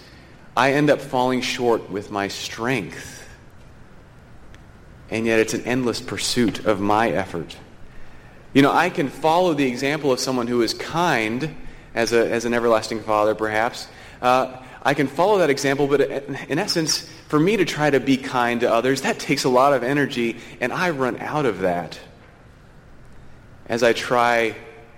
I 0.56 0.74
end 0.74 0.90
up 0.90 1.00
falling 1.00 1.42
short 1.42 1.90
with 1.90 2.12
my 2.12 2.28
strength. 2.28 3.19
And 5.12 5.26
yet 5.26 5.40
it's 5.40 5.54
an 5.54 5.64
endless 5.64 6.02
pursuit 6.02 6.66
of 6.66 6.80
my 6.80 7.10
effort. 7.10 7.56
You 8.54 8.62
know, 8.62 8.72
I 8.72 8.90
can 8.90 9.10
follow 9.10 9.54
the 9.54 9.66
example 9.66 10.12
of 10.12 10.20
someone 10.20 10.48
who 10.48 10.62
is 10.62 10.74
kind 10.74 11.56
as, 11.94 12.14
a, 12.14 12.30
as 12.32 12.46
an 12.46 12.54
everlasting 12.54 13.02
father, 13.02 13.36
perhaps. 13.36 13.88
Uh, 14.22 14.58
I 14.82 14.94
can 14.94 15.08
follow 15.08 15.40
that 15.40 15.50
example, 15.50 15.88
but 15.88 16.02
in 16.02 16.58
essence, 16.58 17.08
for 17.28 17.40
me 17.40 17.58
to 17.58 17.66
try 17.66 17.90
to 17.90 18.00
be 18.00 18.18
kind 18.18 18.62
to 18.62 18.72
others, 18.72 19.02
that 19.02 19.20
takes 19.20 19.44
a 19.44 19.50
lot 19.50 19.74
of 19.74 19.84
energy, 19.84 20.38
and 20.62 20.72
I 20.72 20.92
run 20.92 21.18
out 21.20 21.46
of 21.46 21.60
that 21.60 22.00
as 23.68 23.84
I 23.84 23.94
try, 23.94 24.56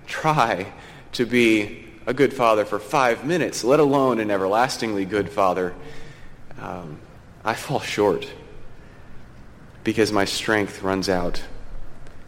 try 0.08 0.72
to 1.14 1.26
be 1.26 1.86
a 2.08 2.14
good 2.14 2.34
father 2.34 2.64
for 2.64 2.80
five 2.80 3.26
minutes, 3.26 3.64
let 3.64 3.80
alone 3.80 4.20
an 4.20 4.32
everlastingly 4.32 5.06
good 5.06 5.30
father. 5.30 5.76
Um, 6.60 7.00
I 7.44 7.54
fall 7.54 7.82
short 7.82 8.32
because 9.84 10.12
my 10.12 10.26
strength 10.26 10.84
runs 10.84 11.10
out. 11.10 11.44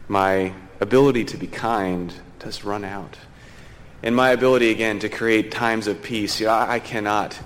My 0.07 0.53
ability 0.79 1.25
to 1.25 1.37
be 1.37 1.47
kind 1.47 2.13
does 2.39 2.63
run 2.63 2.83
out 2.83 3.17
and 4.03 4.15
my 4.15 4.31
ability 4.31 4.69
again 4.69 4.99
to 4.99 5.09
create 5.09 5.49
times 5.49 5.87
of 5.87 6.03
peace. 6.03 6.39
You 6.39 6.47
know, 6.47 6.51
I, 6.51 6.75
I 6.75 6.79
cannot 6.79 7.39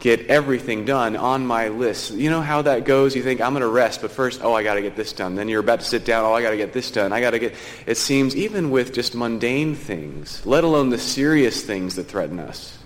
get 0.00 0.26
everything 0.26 0.84
done 0.84 1.14
on 1.14 1.46
my 1.46 1.68
list. 1.68 2.10
You 2.10 2.30
know 2.30 2.40
how 2.40 2.62
that 2.62 2.84
goes? 2.84 3.14
You 3.14 3.22
think, 3.22 3.40
I'm 3.40 3.52
going 3.52 3.60
to 3.60 3.68
rest, 3.68 4.02
but 4.02 4.10
first, 4.10 4.40
oh, 4.42 4.52
I 4.52 4.64
got 4.64 4.74
to 4.74 4.82
get 4.82 4.96
this 4.96 5.12
done. 5.12 5.36
Then 5.36 5.48
you're 5.48 5.60
about 5.60 5.80
to 5.80 5.86
sit 5.86 6.04
down, 6.04 6.24
oh, 6.24 6.32
I 6.32 6.42
got 6.42 6.50
to 6.50 6.56
get 6.56 6.72
this 6.72 6.90
done. 6.90 7.12
I 7.12 7.20
got 7.20 7.30
to 7.30 7.38
get... 7.38 7.54
It 7.86 7.96
seems 7.96 8.34
even 8.34 8.70
with 8.70 8.92
just 8.92 9.14
mundane 9.14 9.76
things, 9.76 10.44
let 10.44 10.64
alone 10.64 10.90
the 10.90 10.98
serious 10.98 11.62
things 11.62 11.94
that 11.94 12.04
threaten 12.04 12.40
us, 12.40 12.76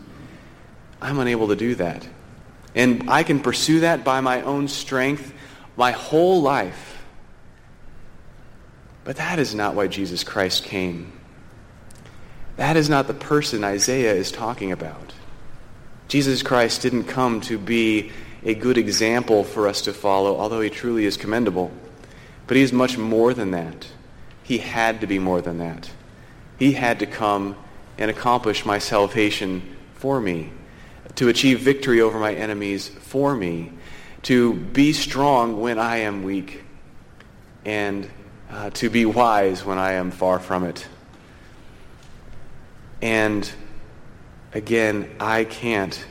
I'm 1.00 1.18
unable 1.18 1.48
to 1.48 1.56
do 1.56 1.76
that. 1.76 2.06
And 2.74 3.08
I 3.08 3.22
can 3.22 3.40
pursue 3.40 3.80
that 3.80 4.04
by 4.04 4.20
my 4.20 4.42
own 4.42 4.68
strength 4.68 5.32
my 5.76 5.92
whole 5.92 6.40
life. 6.40 7.04
But 9.04 9.16
that 9.16 9.38
is 9.38 9.54
not 9.54 9.74
why 9.74 9.86
Jesus 9.86 10.24
Christ 10.24 10.64
came. 10.64 11.12
That 12.56 12.76
is 12.76 12.88
not 12.88 13.06
the 13.06 13.14
person 13.14 13.64
Isaiah 13.64 14.14
is 14.14 14.30
talking 14.30 14.72
about. 14.72 15.12
Jesus 16.08 16.42
Christ 16.42 16.82
didn't 16.82 17.04
come 17.04 17.40
to 17.42 17.58
be 17.58 18.12
a 18.44 18.54
good 18.54 18.78
example 18.78 19.42
for 19.42 19.66
us 19.66 19.82
to 19.82 19.92
follow, 19.92 20.36
although 20.38 20.60
he 20.60 20.70
truly 20.70 21.06
is 21.06 21.16
commendable. 21.16 21.72
But 22.46 22.56
he 22.56 22.62
is 22.62 22.72
much 22.72 22.98
more 22.98 23.34
than 23.34 23.50
that. 23.52 23.88
He 24.42 24.58
had 24.58 25.00
to 25.00 25.06
be 25.06 25.18
more 25.18 25.40
than 25.40 25.58
that. 25.58 25.90
He 26.58 26.72
had 26.72 26.98
to 27.00 27.06
come 27.06 27.56
and 27.98 28.10
accomplish 28.10 28.64
my 28.64 28.78
salvation 28.78 29.76
for 29.94 30.20
me, 30.20 30.52
to 31.16 31.28
achieve 31.28 31.60
victory 31.60 32.00
over 32.00 32.18
my 32.18 32.34
enemies 32.34 32.88
for 32.88 33.34
me, 33.34 33.72
to 34.24 34.54
be 34.54 34.92
strong 34.92 35.60
when 35.60 35.78
I 35.78 35.98
am 35.98 36.22
weak, 36.22 36.62
and 37.64 38.08
uh, 38.50 38.70
to 38.70 38.90
be 38.90 39.06
wise 39.06 39.64
when 39.64 39.78
I 39.78 39.92
am 39.92 40.10
far 40.10 40.38
from 40.38 40.64
it. 40.64 40.86
And 43.02 43.50
again, 44.52 45.10
I 45.20 45.44
can't 45.44 46.04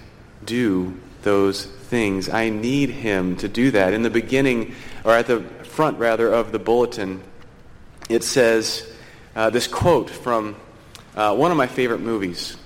do 0.46 1.00
those 1.24 1.65
things. 1.65 2.29
I 2.29 2.50
need 2.50 2.89
him 2.89 3.36
to 3.38 3.48
do 3.48 3.72
that. 3.72 3.93
In 3.93 4.03
the 4.03 4.10
beginning, 4.10 4.75
or 5.03 5.12
at 5.12 5.25
the 5.25 5.41
front 5.63 5.98
rather, 5.98 6.32
of 6.32 6.51
the 6.51 6.60
bulletin, 6.60 7.22
it 8.10 8.24
says 8.24 8.88
uh, 9.36 9.50
this 9.50 9.67
quote 9.67 10.10
from 10.10 10.55
uh, 11.15 11.36
one 11.36 11.50
of 11.50 11.58
my 11.58 11.67
favorite 11.67 12.01
movies. 12.01 12.58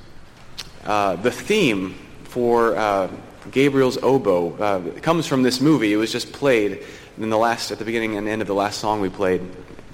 Uh, 0.83 1.15
the 1.15 1.31
theme 1.31 1.95
for 2.23 2.75
uh, 2.75 3.09
Gabriel's 3.51 3.97
oboe 3.97 4.55
uh, 4.57 4.99
comes 5.01 5.27
from 5.27 5.43
this 5.43 5.61
movie. 5.61 5.93
It 5.93 5.97
was 5.97 6.11
just 6.11 6.31
played 6.33 6.83
in 7.17 7.29
the 7.29 7.37
last, 7.37 7.71
at 7.71 7.79
the 7.79 7.85
beginning 7.85 8.15
and 8.17 8.27
end 8.27 8.41
of 8.41 8.47
the 8.47 8.55
last 8.55 8.79
song 8.79 9.01
we 9.01 9.09
played 9.09 9.41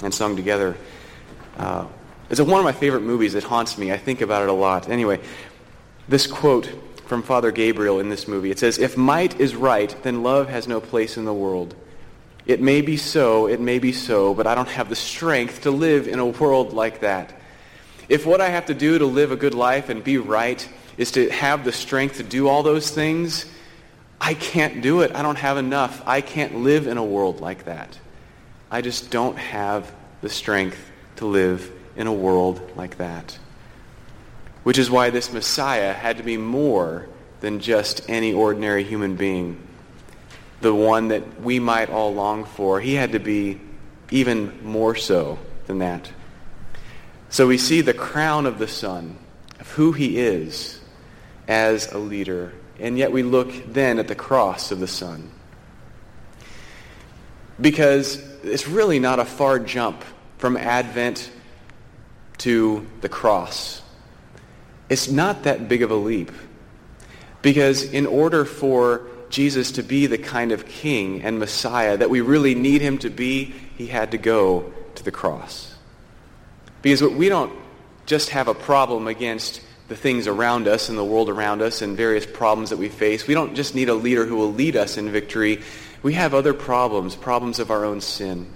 and 0.02 0.14
sung 0.14 0.36
together. 0.36 0.76
Uh, 1.58 1.86
it's 2.30 2.42
one 2.42 2.60
of 2.60 2.66
my 2.66 2.72
favorite 2.72 3.02
movies. 3.02 3.36
It 3.36 3.44
haunts 3.44 3.78
me. 3.78 3.92
I 3.92 3.98
think 3.98 4.22
about 4.22 4.44
it 4.44 4.50
a 4.50 4.54
lot. 4.54 4.90
Anyway, 4.90 5.20
this 6.08 6.28
quote 6.28 6.70
from 7.06 7.22
Father 7.22 7.52
Gabriel 7.52 8.00
in 8.00 8.10
this 8.10 8.28
movie. 8.28 8.50
It 8.50 8.60
says, 8.60 8.80
If 8.80 8.98
might 8.98 9.40
is 9.40 9.56
right, 9.56 9.96
then 10.04 10.24
love 10.24 10.50
has 10.50 10.68
no 10.68 10.80
place 10.82 11.18
in 11.18 11.26
the 11.26 11.34
world. 11.34 11.76
It 12.46 12.60
may 12.60 12.82
be 12.82 12.98
so, 12.98 13.48
it 13.48 13.60
may 13.62 13.80
be 13.80 13.94
so, 13.94 14.34
but 14.34 14.48
I 14.48 14.56
don't 14.56 14.68
have 14.68 14.90
the 14.90 14.96
strength 14.96 15.62
to 15.62 15.72
live 15.72 16.08
in 16.08 16.20
a 16.20 16.26
world 16.26 16.74
like 16.74 17.02
that. 17.02 17.34
If 18.10 18.26
what 18.26 18.42
I 18.42 18.50
have 18.50 18.66
to 18.66 18.74
do 18.74 18.98
to 18.98 19.06
live 19.06 19.32
a 19.32 19.36
good 19.36 19.54
life 19.54 19.90
and 19.90 20.04
be 20.04 20.18
right 20.18 20.68
is 20.98 21.12
to 21.12 21.30
have 21.30 21.64
the 21.64 21.72
strength 21.72 22.18
to 22.18 22.24
do 22.24 22.48
all 22.48 22.64
those 22.64 22.90
things, 22.90 23.46
I 24.20 24.34
can't 24.34 24.82
do 24.82 25.02
it. 25.02 25.14
I 25.14 25.22
don't 25.22 25.38
have 25.38 25.58
enough. 25.58 26.02
I 26.06 26.22
can't 26.22 26.60
live 26.60 26.88
in 26.88 26.98
a 26.98 27.04
world 27.04 27.42
like 27.42 27.66
that. 27.66 28.00
I 28.72 28.82
just 28.82 29.12
don't 29.12 29.38
have 29.38 29.94
the 30.22 30.30
strength 30.30 30.80
to 31.18 31.26
live 31.26 31.72
in 31.96 32.08
a 32.08 32.14
world 32.14 32.62
like 32.76 32.98
that. 32.98 33.38
Which 34.64 34.78
is 34.78 34.90
why 34.90 35.10
this 35.10 35.34
Messiah 35.34 35.92
had 35.94 36.18
to 36.18 36.24
be 36.24 36.38
more 36.38 37.10
than 37.42 37.60
just 37.60 38.10
any 38.10 38.32
ordinary 38.32 38.86
human 38.86 39.18
being. 39.18 39.62
The 40.62 40.74
one 40.74 41.10
that 41.10 41.42
we 41.42 41.60
might 41.60 41.90
all 41.90 42.14
long 42.14 42.46
for. 42.46 42.80
He 42.80 42.94
had 42.94 43.12
to 43.12 43.20
be 43.20 43.60
even 44.10 44.66
more 44.66 44.96
so 44.96 45.38
than 45.68 45.80
that. 45.80 46.10
So 47.30 47.48
we 47.48 47.58
see 47.58 47.82
the 47.82 47.94
crown 47.94 48.46
of 48.46 48.60
the 48.60 48.68
Son, 48.70 49.18
of 49.60 49.70
who 49.72 49.92
he 49.92 50.18
is 50.18 50.80
as 51.48 51.92
a 51.92 51.98
leader. 51.98 52.54
And 52.80 52.98
yet 52.98 53.12
we 53.12 53.24
look 53.24 53.52
then 53.74 54.00
at 54.00 54.08
the 54.08 54.16
cross 54.16 54.72
of 54.72 54.80
the 54.80 54.88
Son. 54.88 55.32
Because 57.60 58.18
it's 58.44 58.68
really 58.68 59.00
not 59.00 59.20
a 59.20 59.26
far 59.26 59.60
jump 59.60 60.04
from 60.38 60.58
Advent 60.58 61.32
to 62.40 62.86
the 63.02 63.10
cross. 63.10 63.82
It's 64.90 65.10
not 65.10 65.44
that 65.44 65.68
big 65.70 65.82
of 65.82 65.92
a 65.92 65.96
leap. 65.96 66.32
Because 67.42 67.84
in 67.84 68.06
order 68.06 68.46
for 68.46 69.08
Jesus 69.30 69.72
to 69.74 69.84
be 69.84 70.08
the 70.08 70.18
kind 70.18 70.52
of 70.52 70.66
king 70.66 71.22
and 71.24 71.40
Messiah 71.40 71.98
that 71.98 72.10
we 72.10 72.22
really 72.22 72.56
need 72.56 72.82
him 72.82 72.98
to 73.00 73.10
be, 73.10 73.54
he 73.78 73.88
had 73.88 74.12
to 74.12 74.18
go 74.18 74.72
to 74.96 75.04
the 75.04 75.12
cross. 75.12 75.76
Because 76.82 77.02
we 77.02 77.30
don't 77.30 77.54
just 78.06 78.30
have 78.30 78.48
a 78.48 78.54
problem 78.54 79.08
against 79.08 79.62
the 79.94 80.00
things 80.00 80.26
around 80.26 80.68
us 80.68 80.90
and 80.90 80.98
the 80.98 81.04
world 81.04 81.30
around 81.30 81.62
us 81.62 81.84
and 81.84 81.96
various 81.96 82.26
problems 82.26 82.72
that 82.72 82.80
we 82.80 82.90
face. 82.90 83.28
We 83.28 83.36
don't 83.36 83.54
just 83.54 83.76
need 83.76 83.90
a 83.90 83.94
leader 83.94 84.26
who 84.26 84.36
will 84.36 84.52
lead 84.52 84.76
us 84.76 84.98
in 84.98 85.12
victory. 85.12 85.62
We 86.02 86.14
have 86.14 86.34
other 86.34 86.56
problems, 86.56 87.16
problems 87.16 87.60
of 87.60 87.70
our 87.70 87.86
own 87.86 88.02
sin. 88.02 88.52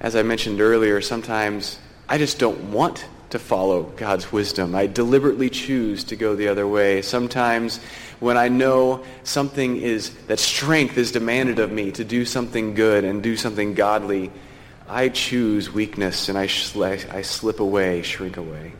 As 0.00 0.16
I 0.16 0.24
mentioned 0.24 0.60
earlier, 0.60 1.00
sometimes 1.00 1.78
I 2.08 2.18
just 2.18 2.40
don't 2.40 2.72
want 2.72 3.06
to 3.30 3.38
follow 3.38 3.84
God's 3.84 4.32
wisdom. 4.32 4.74
I 4.74 4.88
deliberately 4.88 5.48
choose 5.48 6.02
to 6.04 6.16
go 6.16 6.34
the 6.34 6.48
other 6.48 6.66
way. 6.66 7.00
Sometimes 7.00 7.78
when 8.18 8.36
I 8.36 8.48
know 8.48 9.04
something 9.22 9.76
is, 9.76 10.10
that 10.26 10.40
strength 10.40 10.98
is 10.98 11.12
demanded 11.12 11.60
of 11.60 11.70
me 11.70 11.92
to 11.92 12.02
do 12.02 12.24
something 12.24 12.74
good 12.74 13.04
and 13.04 13.22
do 13.22 13.36
something 13.36 13.74
godly, 13.74 14.32
I 14.88 15.08
choose 15.10 15.72
weakness 15.72 16.28
and 16.28 16.36
I, 16.36 16.48
I 17.12 17.22
slip 17.22 17.60
away, 17.60 18.02
shrink 18.02 18.38
away. 18.38 18.72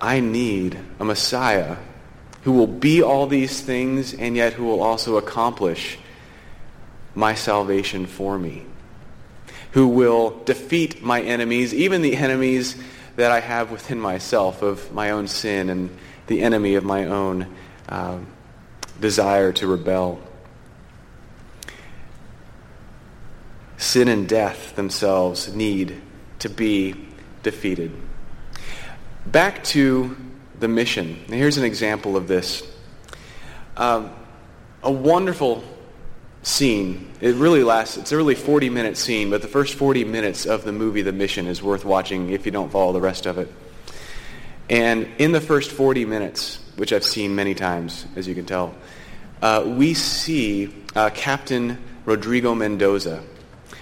I 0.00 0.20
need 0.20 0.78
a 1.00 1.04
Messiah 1.04 1.76
who 2.42 2.52
will 2.52 2.66
be 2.66 3.02
all 3.02 3.26
these 3.26 3.60
things 3.60 4.14
and 4.14 4.36
yet 4.36 4.52
who 4.52 4.64
will 4.64 4.82
also 4.82 5.16
accomplish 5.16 5.98
my 7.14 7.34
salvation 7.34 8.06
for 8.06 8.38
me. 8.38 8.64
Who 9.72 9.88
will 9.88 10.42
defeat 10.44 11.02
my 11.02 11.22
enemies, 11.22 11.74
even 11.74 12.02
the 12.02 12.16
enemies 12.16 12.76
that 13.16 13.32
I 13.32 13.40
have 13.40 13.70
within 13.70 13.98
myself 14.00 14.62
of 14.62 14.92
my 14.92 15.10
own 15.10 15.26
sin 15.26 15.70
and 15.70 15.90
the 16.26 16.42
enemy 16.42 16.74
of 16.74 16.84
my 16.84 17.06
own 17.06 17.54
uh, 17.88 18.18
desire 19.00 19.52
to 19.52 19.66
rebel. 19.66 20.20
Sin 23.76 24.08
and 24.08 24.28
death 24.28 24.76
themselves 24.76 25.54
need 25.54 26.00
to 26.38 26.48
be 26.48 26.94
defeated. 27.42 27.92
Back 29.26 29.64
to 29.64 30.16
the 30.60 30.68
mission. 30.68 31.24
Now 31.28 31.36
here's 31.36 31.58
an 31.58 31.64
example 31.64 32.16
of 32.16 32.28
this. 32.28 32.62
Um, 33.76 34.10
a 34.82 34.90
wonderful 34.90 35.64
scene. 36.42 37.10
It 37.20 37.34
really 37.34 37.64
lasts, 37.64 37.96
it's 37.96 38.12
a 38.12 38.16
really 38.16 38.36
40 38.36 38.70
minute 38.70 38.96
scene, 38.96 39.30
but 39.30 39.42
the 39.42 39.48
first 39.48 39.74
40 39.74 40.04
minutes 40.04 40.46
of 40.46 40.62
the 40.62 40.72
movie 40.72 41.02
The 41.02 41.12
Mission 41.12 41.48
is 41.48 41.60
worth 41.60 41.84
watching 41.84 42.30
if 42.30 42.46
you 42.46 42.52
don't 42.52 42.70
follow 42.70 42.92
the 42.92 43.00
rest 43.00 43.26
of 43.26 43.36
it. 43.38 43.52
And 44.70 45.08
in 45.18 45.32
the 45.32 45.40
first 45.40 45.72
40 45.72 46.04
minutes, 46.04 46.60
which 46.76 46.92
I've 46.92 47.04
seen 47.04 47.34
many 47.34 47.54
times, 47.54 48.06
as 48.14 48.28
you 48.28 48.34
can 48.34 48.46
tell, 48.46 48.74
uh, 49.42 49.64
we 49.66 49.94
see 49.94 50.72
uh, 50.94 51.10
Captain 51.10 51.78
Rodrigo 52.04 52.54
Mendoza. 52.54 53.24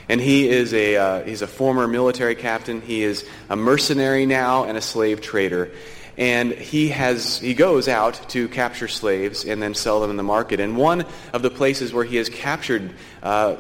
And 0.08 0.20
he 0.20 0.48
is 0.48 0.74
a, 0.74 0.96
uh, 0.96 1.24
he's 1.24 1.42
a 1.42 1.46
former 1.46 1.88
military 1.88 2.34
captain. 2.34 2.80
He 2.80 3.02
is 3.02 3.26
a 3.48 3.56
mercenary 3.56 4.26
now 4.26 4.64
and 4.64 4.76
a 4.76 4.82
slave 4.82 5.20
trader. 5.20 5.70
And 6.16 6.52
he, 6.52 6.90
has, 6.90 7.38
he 7.38 7.54
goes 7.54 7.88
out 7.88 8.28
to 8.30 8.48
capture 8.48 8.86
slaves 8.86 9.44
and 9.44 9.62
then 9.62 9.74
sell 9.74 10.00
them 10.00 10.10
in 10.10 10.16
the 10.16 10.22
market. 10.22 10.60
And 10.60 10.76
one 10.76 11.06
of 11.32 11.42
the 11.42 11.50
places 11.50 11.92
where 11.92 12.04
he 12.04 12.16
has 12.16 12.28
captured, 12.28 12.92
uh, 13.22 13.56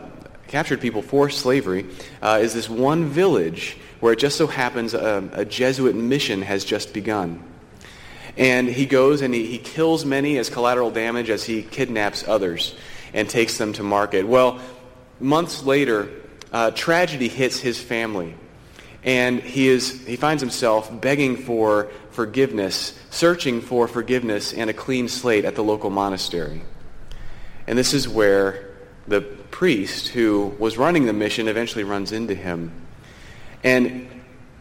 captured 0.46 0.80
people 0.80 1.02
for 1.02 1.30
slavery 1.30 1.86
uh, 2.22 2.38
is 2.40 2.54
this 2.54 2.68
one 2.68 3.06
village 3.06 3.76
where 4.00 4.12
it 4.12 4.18
just 4.18 4.36
so 4.36 4.46
happens 4.46 4.94
a, 4.94 5.28
a 5.32 5.44
Jesuit 5.44 5.96
mission 5.96 6.42
has 6.42 6.64
just 6.64 6.92
begun. 6.92 7.42
And 8.36 8.68
he 8.68 8.86
goes 8.86 9.22
and 9.22 9.32
he, 9.32 9.46
he 9.46 9.58
kills 9.58 10.04
many 10.04 10.38
as 10.38 10.50
collateral 10.50 10.90
damage 10.90 11.30
as 11.30 11.44
he 11.44 11.62
kidnaps 11.62 12.26
others 12.26 12.76
and 13.12 13.28
takes 13.28 13.58
them 13.58 13.72
to 13.74 13.82
market. 13.82 14.26
Well, 14.26 14.60
months 15.20 15.62
later, 15.62 16.08
uh, 16.54 16.70
tragedy 16.70 17.28
hits 17.28 17.58
his 17.58 17.80
family. 17.80 18.34
And 19.02 19.40
he, 19.40 19.68
is, 19.68 20.06
he 20.06 20.16
finds 20.16 20.40
himself 20.40 20.88
begging 21.00 21.36
for 21.36 21.90
forgiveness, 22.12 22.98
searching 23.10 23.60
for 23.60 23.86
forgiveness 23.86 24.54
and 24.54 24.70
a 24.70 24.72
clean 24.72 25.08
slate 25.08 25.44
at 25.44 25.56
the 25.56 25.64
local 25.64 25.90
monastery. 25.90 26.62
And 27.66 27.76
this 27.76 27.92
is 27.92 28.08
where 28.08 28.70
the 29.06 29.20
priest 29.20 30.08
who 30.08 30.54
was 30.58 30.78
running 30.78 31.04
the 31.04 31.12
mission 31.12 31.48
eventually 31.48 31.84
runs 31.84 32.12
into 32.12 32.34
him. 32.34 32.72
And 33.62 34.08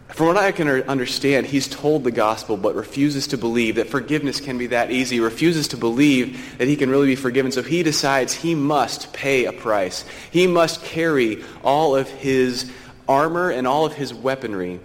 from 0.10 0.28
what 0.28 0.38
I 0.38 0.52
can 0.52 0.68
understand, 0.68 1.48
he's 1.48 1.68
told 1.68 2.04
the 2.04 2.12
gospel 2.12 2.56
but 2.56 2.76
refuses 2.76 3.28
to 3.28 3.38
believe 3.38 3.76
that 3.76 3.89
forgiveness 3.89 4.39
can 4.39 4.58
be 4.58 4.68
that 4.68 4.92
easy, 4.92 5.20
refuses 5.20 5.70
to 5.70 5.78
believe 5.78 6.58
that 6.60 6.68
he 6.68 6.76
can 6.76 6.89
really 6.89 7.08
be 7.08 7.16
forgiven. 7.16 7.52
So 7.52 7.63
he 7.63 7.82
decides 7.84 8.34
he 8.34 8.54
must 8.54 9.12
pay 9.13 9.46
a 9.46 9.54
price. 9.54 10.06
He 10.30 10.46
must 10.46 10.84
carry 10.84 11.44
all 11.63 11.96
of 11.96 12.10
his 12.10 12.72
armor 13.08 13.50
and 13.50 13.66
all 13.66 13.86
of 13.86 13.94
his 13.94 14.13
weaponry 14.13 14.80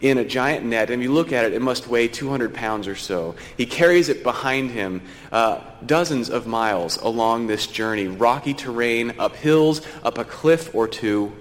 in 0.00 0.18
a 0.18 0.24
giant 0.24 0.66
net. 0.66 0.90
And 0.90 1.00
if 1.00 1.08
you 1.08 1.14
look 1.14 1.32
at 1.32 1.44
it, 1.44 1.54
it 1.54 1.62
must 1.62 1.86
weigh 1.86 2.08
200 2.08 2.52
pounds 2.52 2.88
or 2.88 2.96
so. 2.96 3.36
He 3.56 3.66
carries 3.66 4.08
it 4.08 4.22
behind 4.22 4.70
him 4.70 5.02
uh, 5.30 5.60
dozens 5.86 6.30
of 6.30 6.46
miles 6.46 6.96
along 6.98 7.46
this 7.46 7.66
journey, 7.66 8.06
rocky 8.06 8.54
terrain, 8.54 9.14
up 9.18 9.36
hills, 9.36 9.82
up 10.02 10.18
a 10.18 10.24
cliff 10.24 10.74
or 10.74 10.88
two. 10.88 11.32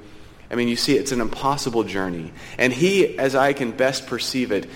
I 0.54 0.56
mean, 0.56 0.68
you 0.68 0.76
see, 0.76 0.96
it's 0.96 1.12
an 1.12 1.20
impossible 1.20 1.84
journey. 1.84 2.32
And 2.60 2.72
he, 2.72 3.18
as 3.18 3.34
I 3.34 3.54
can 3.54 3.72
best 3.72 4.06
perceive 4.06 4.52
it, 4.52 4.70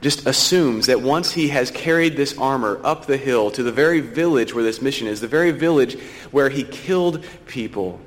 just 0.00 0.26
assumes 0.26 0.86
that 0.86 1.02
once 1.02 1.30
he 1.30 1.46
has 1.48 1.70
carried 1.70 2.16
this 2.16 2.36
armor 2.36 2.80
up 2.82 3.06
the 3.06 3.16
hill 3.16 3.52
to 3.52 3.62
the 3.62 3.70
very 3.70 4.00
village 4.00 4.52
where 4.52 4.64
this 4.64 4.82
mission 4.82 5.06
is, 5.06 5.20
the 5.20 5.28
very 5.28 5.52
village 5.52 5.96
where 6.32 6.48
he 6.48 6.64
killed 6.64 7.24
people, 7.46 8.00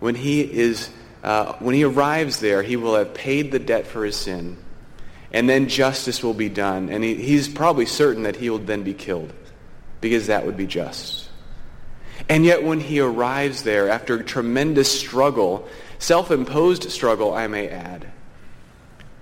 when 0.00 0.14
he 0.14 0.42
is 0.42 0.90
uh, 1.22 1.54
when 1.54 1.74
he 1.74 1.84
arrives 1.84 2.40
there, 2.40 2.62
he 2.62 2.76
will 2.76 2.96
have 2.96 3.14
paid 3.14 3.50
the 3.50 3.58
debt 3.58 3.86
for 3.86 4.04
his 4.04 4.16
sin, 4.16 4.58
and 5.32 5.48
then 5.48 5.68
justice 5.68 6.22
will 6.22 6.34
be 6.34 6.50
done. 6.50 6.90
And 6.90 7.02
he, 7.02 7.14
he's 7.14 7.48
probably 7.48 7.86
certain 7.86 8.24
that 8.24 8.36
he 8.36 8.50
will 8.50 8.58
then 8.58 8.82
be 8.82 8.94
killed, 8.94 9.32
because 10.02 10.26
that 10.26 10.44
would 10.44 10.58
be 10.58 10.66
just. 10.66 11.27
And 12.28 12.44
yet 12.44 12.62
when 12.62 12.80
he 12.80 13.00
arrives 13.00 13.62
there, 13.62 13.88
after 13.88 14.16
a 14.16 14.24
tremendous 14.24 14.90
struggle, 15.00 15.68
self-imposed 15.98 16.90
struggle, 16.90 17.34
I 17.34 17.46
may 17.46 17.68
add, 17.68 18.06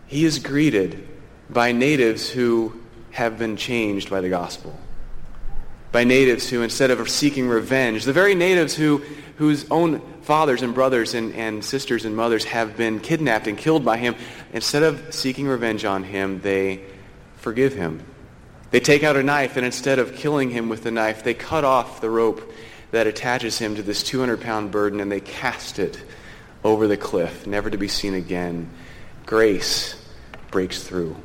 he 0.06 0.24
is 0.24 0.38
greeted 0.38 1.06
by 1.50 1.72
natives 1.72 2.28
who 2.28 2.80
have 3.10 3.38
been 3.38 3.56
changed 3.56 4.10
by 4.10 4.20
the 4.20 4.28
gospel. 4.28 4.78
By 5.92 6.04
natives 6.04 6.48
who, 6.50 6.62
instead 6.62 6.90
of 6.90 7.08
seeking 7.08 7.48
revenge, 7.48 8.04
the 8.04 8.12
very 8.12 8.34
natives 8.34 8.74
who, 8.74 8.98
whose 9.36 9.68
own 9.70 10.00
fathers 10.22 10.62
and 10.62 10.74
brothers 10.74 11.14
and, 11.14 11.34
and 11.34 11.64
sisters 11.64 12.04
and 12.04 12.16
mothers 12.16 12.44
have 12.44 12.76
been 12.76 13.00
kidnapped 13.00 13.46
and 13.46 13.56
killed 13.56 13.84
by 13.84 13.96
him, 13.96 14.14
instead 14.52 14.82
of 14.82 15.14
seeking 15.14 15.46
revenge 15.46 15.84
on 15.84 16.02
him, 16.02 16.40
they 16.40 16.82
forgive 17.36 17.74
him. 17.74 18.02
They 18.70 18.80
take 18.80 19.04
out 19.04 19.16
a 19.16 19.22
knife, 19.22 19.56
and 19.56 19.64
instead 19.64 19.98
of 19.98 20.14
killing 20.14 20.50
him 20.50 20.68
with 20.68 20.82
the 20.82 20.90
knife, 20.90 21.22
they 21.22 21.34
cut 21.34 21.64
off 21.64 22.00
the 22.00 22.10
rope 22.10 22.52
that 22.90 23.06
attaches 23.06 23.58
him 23.58 23.76
to 23.76 23.82
this 23.82 24.02
200-pound 24.02 24.70
burden, 24.70 25.00
and 25.00 25.10
they 25.10 25.20
cast 25.20 25.78
it 25.78 26.02
over 26.64 26.86
the 26.86 26.96
cliff, 26.96 27.46
never 27.46 27.70
to 27.70 27.76
be 27.76 27.88
seen 27.88 28.14
again. 28.14 28.70
Grace 29.24 29.94
breaks 30.50 30.82
through. 30.82 31.16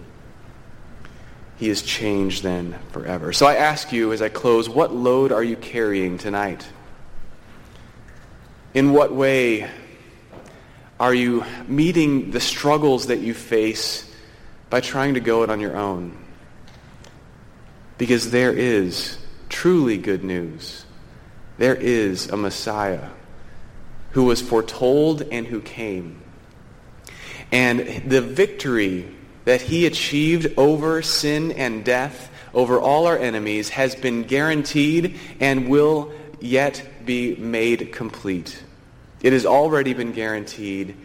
He 1.58 1.70
is 1.70 1.84
changed 1.84 2.42
then 2.42 2.80
forever. 2.92 3.34
So 3.34 3.46
I 3.46 3.56
ask 3.56 3.92
you 3.92 4.14
as 4.14 4.22
I 4.22 4.30
close, 4.30 4.68
what 4.68 4.94
load 4.94 5.32
are 5.32 5.44
you 5.44 5.56
carrying 5.56 6.18
tonight? 6.18 6.68
In 8.74 8.94
what 8.94 9.14
way 9.14 9.70
are 11.00 11.14
you 11.14 11.46
meeting 11.68 12.32
the 12.32 12.40
struggles 12.40 13.08
that 13.08 13.20
you 13.20 13.34
face 13.34 14.12
by 14.70 14.80
trying 14.80 15.14
to 15.16 15.20
go 15.20 15.44
it 15.44 15.50
on 15.50 15.60
your 15.60 15.78
own? 15.78 16.18
Because 17.98 18.32
there 18.32 18.54
is 18.54 19.18
truly 19.50 19.98
good 19.98 20.24
news. 20.24 20.86
There 21.62 21.76
is 21.76 22.28
a 22.28 22.38
Messiah 22.38 23.10
who 24.14 24.24
was 24.24 24.42
foretold 24.42 25.22
and 25.22 25.46
who 25.46 25.62
came. 25.62 26.20
And 27.52 28.10
the 28.10 28.20
victory 28.20 29.06
that 29.46 29.62
he 29.62 29.86
achieved 29.86 30.58
over 30.58 31.04
sin 31.04 31.52
and 31.52 31.86
death, 31.86 32.32
over 32.56 32.80
all 32.80 33.06
our 33.06 33.16
enemies, 33.16 33.70
has 33.70 33.94
been 33.94 34.24
guaranteed 34.24 35.20
and 35.40 35.70
will 35.70 36.12
yet 36.40 36.84
be 37.06 37.36
made 37.36 37.94
complete. 37.94 38.64
It 39.22 39.32
has 39.32 39.46
already 39.46 39.94
been 39.94 40.14
guaranteed 40.14 40.98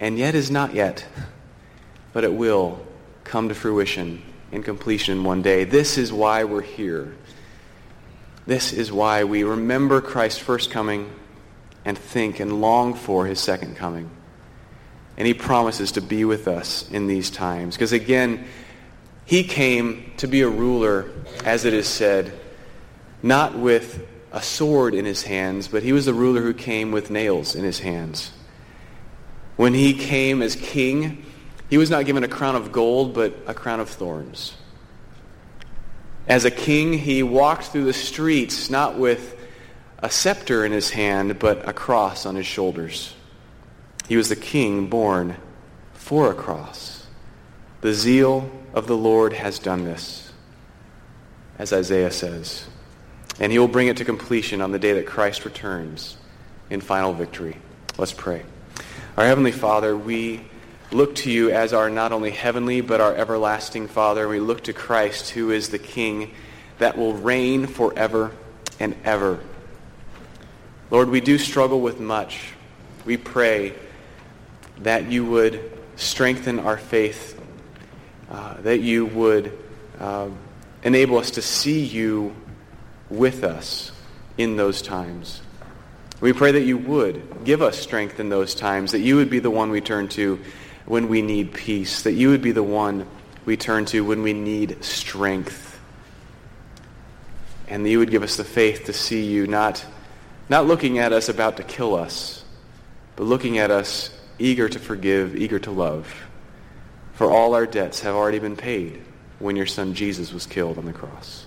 and 0.00 0.18
yet 0.18 0.34
is 0.34 0.50
not 0.50 0.74
yet. 0.74 1.06
but 2.12 2.24
it 2.24 2.34
will 2.34 2.84
come 3.22 3.48
to 3.48 3.54
fruition 3.54 4.22
and 4.50 4.64
completion 4.64 5.22
one 5.22 5.40
day. 5.40 5.62
This 5.62 5.96
is 5.96 6.12
why 6.12 6.42
we're 6.42 6.62
here. 6.62 7.14
This 8.46 8.72
is 8.72 8.90
why 8.90 9.24
we 9.24 9.44
remember 9.44 10.00
Christ's 10.00 10.40
first 10.40 10.70
coming 10.70 11.10
and 11.84 11.96
think 11.96 12.40
and 12.40 12.60
long 12.60 12.94
for 12.94 13.26
his 13.26 13.40
second 13.40 13.76
coming. 13.76 14.10
And 15.16 15.26
he 15.26 15.34
promises 15.34 15.92
to 15.92 16.00
be 16.00 16.24
with 16.24 16.48
us 16.48 16.90
in 16.90 17.06
these 17.06 17.30
times. 17.30 17.76
Because 17.76 17.92
again, 17.92 18.44
he 19.24 19.44
came 19.44 20.12
to 20.16 20.26
be 20.26 20.40
a 20.40 20.48
ruler, 20.48 21.10
as 21.44 21.64
it 21.64 21.74
is 21.74 21.86
said, 21.86 22.32
not 23.22 23.56
with 23.56 24.06
a 24.32 24.42
sword 24.42 24.94
in 24.94 25.04
his 25.04 25.22
hands, 25.22 25.68
but 25.68 25.82
he 25.82 25.92
was 25.92 26.06
the 26.06 26.14
ruler 26.14 26.40
who 26.40 26.54
came 26.54 26.92
with 26.92 27.10
nails 27.10 27.54
in 27.54 27.64
his 27.64 27.80
hands. 27.80 28.32
When 29.56 29.74
he 29.74 29.92
came 29.92 30.40
as 30.40 30.56
king, 30.56 31.24
he 31.68 31.76
was 31.76 31.90
not 31.90 32.06
given 32.06 32.24
a 32.24 32.28
crown 32.28 32.56
of 32.56 32.72
gold, 32.72 33.14
but 33.14 33.34
a 33.46 33.54
crown 33.54 33.80
of 33.80 33.88
thorns. 33.88 34.54
As 36.30 36.44
a 36.44 36.50
king, 36.52 36.92
he 36.92 37.24
walked 37.24 37.64
through 37.64 37.86
the 37.86 37.92
streets 37.92 38.70
not 38.70 38.96
with 38.96 39.36
a 39.98 40.08
scepter 40.08 40.64
in 40.64 40.70
his 40.70 40.90
hand, 40.90 41.40
but 41.40 41.68
a 41.68 41.72
cross 41.72 42.24
on 42.24 42.36
his 42.36 42.46
shoulders. 42.46 43.12
He 44.06 44.16
was 44.16 44.28
the 44.28 44.36
king 44.36 44.86
born 44.86 45.36
for 45.92 46.30
a 46.30 46.34
cross. 46.34 47.04
The 47.80 47.92
zeal 47.92 48.48
of 48.72 48.86
the 48.86 48.96
Lord 48.96 49.32
has 49.32 49.58
done 49.58 49.82
this, 49.82 50.32
as 51.58 51.72
Isaiah 51.72 52.12
says. 52.12 52.64
And 53.40 53.50
he 53.50 53.58
will 53.58 53.66
bring 53.66 53.88
it 53.88 53.96
to 53.96 54.04
completion 54.04 54.60
on 54.60 54.70
the 54.70 54.78
day 54.78 54.92
that 54.92 55.06
Christ 55.06 55.44
returns 55.44 56.16
in 56.70 56.80
final 56.80 57.12
victory. 57.12 57.56
Let's 57.98 58.12
pray. 58.12 58.44
Our 59.16 59.24
Heavenly 59.26 59.50
Father, 59.50 59.96
we 59.96 60.42
look 60.92 61.14
to 61.16 61.30
you 61.30 61.50
as 61.50 61.72
our 61.72 61.88
not 61.88 62.12
only 62.12 62.30
heavenly 62.30 62.80
but 62.80 63.00
our 63.00 63.14
everlasting 63.14 63.88
Father. 63.88 64.28
We 64.28 64.40
look 64.40 64.64
to 64.64 64.72
Christ 64.72 65.30
who 65.30 65.50
is 65.50 65.68
the 65.68 65.78
King 65.78 66.34
that 66.78 66.96
will 66.96 67.14
reign 67.14 67.66
forever 67.66 68.32
and 68.78 68.96
ever. 69.04 69.40
Lord, 70.90 71.08
we 71.08 71.20
do 71.20 71.38
struggle 71.38 71.80
with 71.80 72.00
much. 72.00 72.52
We 73.04 73.16
pray 73.16 73.74
that 74.78 75.10
you 75.10 75.24
would 75.26 75.78
strengthen 75.96 76.58
our 76.58 76.76
faith, 76.76 77.40
uh, 78.30 78.54
that 78.62 78.80
you 78.80 79.06
would 79.06 79.56
uh, 80.00 80.28
enable 80.82 81.18
us 81.18 81.32
to 81.32 81.42
see 81.42 81.84
you 81.84 82.34
with 83.08 83.44
us 83.44 83.92
in 84.38 84.56
those 84.56 84.82
times. 84.82 85.42
We 86.20 86.32
pray 86.32 86.52
that 86.52 86.62
you 86.62 86.76
would 86.76 87.44
give 87.44 87.62
us 87.62 87.78
strength 87.78 88.20
in 88.20 88.28
those 88.28 88.54
times, 88.54 88.92
that 88.92 89.00
you 89.00 89.16
would 89.16 89.30
be 89.30 89.38
the 89.38 89.50
one 89.50 89.70
we 89.70 89.80
turn 89.80 90.08
to 90.08 90.40
when 90.90 91.06
we 91.06 91.22
need 91.22 91.54
peace, 91.54 92.02
that 92.02 92.14
you 92.14 92.30
would 92.30 92.42
be 92.42 92.50
the 92.50 92.64
one 92.64 93.06
we 93.44 93.56
turn 93.56 93.84
to 93.84 94.00
when 94.00 94.24
we 94.24 94.32
need 94.32 94.82
strength. 94.84 95.78
And 97.68 97.86
that 97.86 97.90
you 97.90 98.00
would 98.00 98.10
give 98.10 98.24
us 98.24 98.36
the 98.36 98.42
faith 98.42 98.86
to 98.86 98.92
see 98.92 99.24
you 99.24 99.46
not, 99.46 99.86
not 100.48 100.66
looking 100.66 100.98
at 100.98 101.12
us 101.12 101.28
about 101.28 101.58
to 101.58 101.62
kill 101.62 101.94
us, 101.94 102.44
but 103.14 103.22
looking 103.22 103.56
at 103.58 103.70
us 103.70 104.10
eager 104.40 104.68
to 104.68 104.80
forgive, 104.80 105.36
eager 105.36 105.60
to 105.60 105.70
love. 105.70 106.12
For 107.12 107.30
all 107.30 107.54
our 107.54 107.66
debts 107.66 108.00
have 108.00 108.16
already 108.16 108.40
been 108.40 108.56
paid 108.56 109.00
when 109.38 109.54
your 109.54 109.66
son 109.66 109.94
Jesus 109.94 110.32
was 110.32 110.44
killed 110.44 110.76
on 110.76 110.86
the 110.86 110.92
cross. 110.92 111.46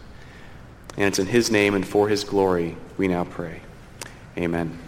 And 0.96 1.08
it's 1.08 1.20
in 1.20 1.28
his 1.28 1.52
name 1.52 1.74
and 1.74 1.86
for 1.86 2.08
his 2.08 2.24
glory 2.24 2.78
we 2.96 3.10
now 3.10 3.26
pray. 3.26 3.60
Amen. 4.38 4.83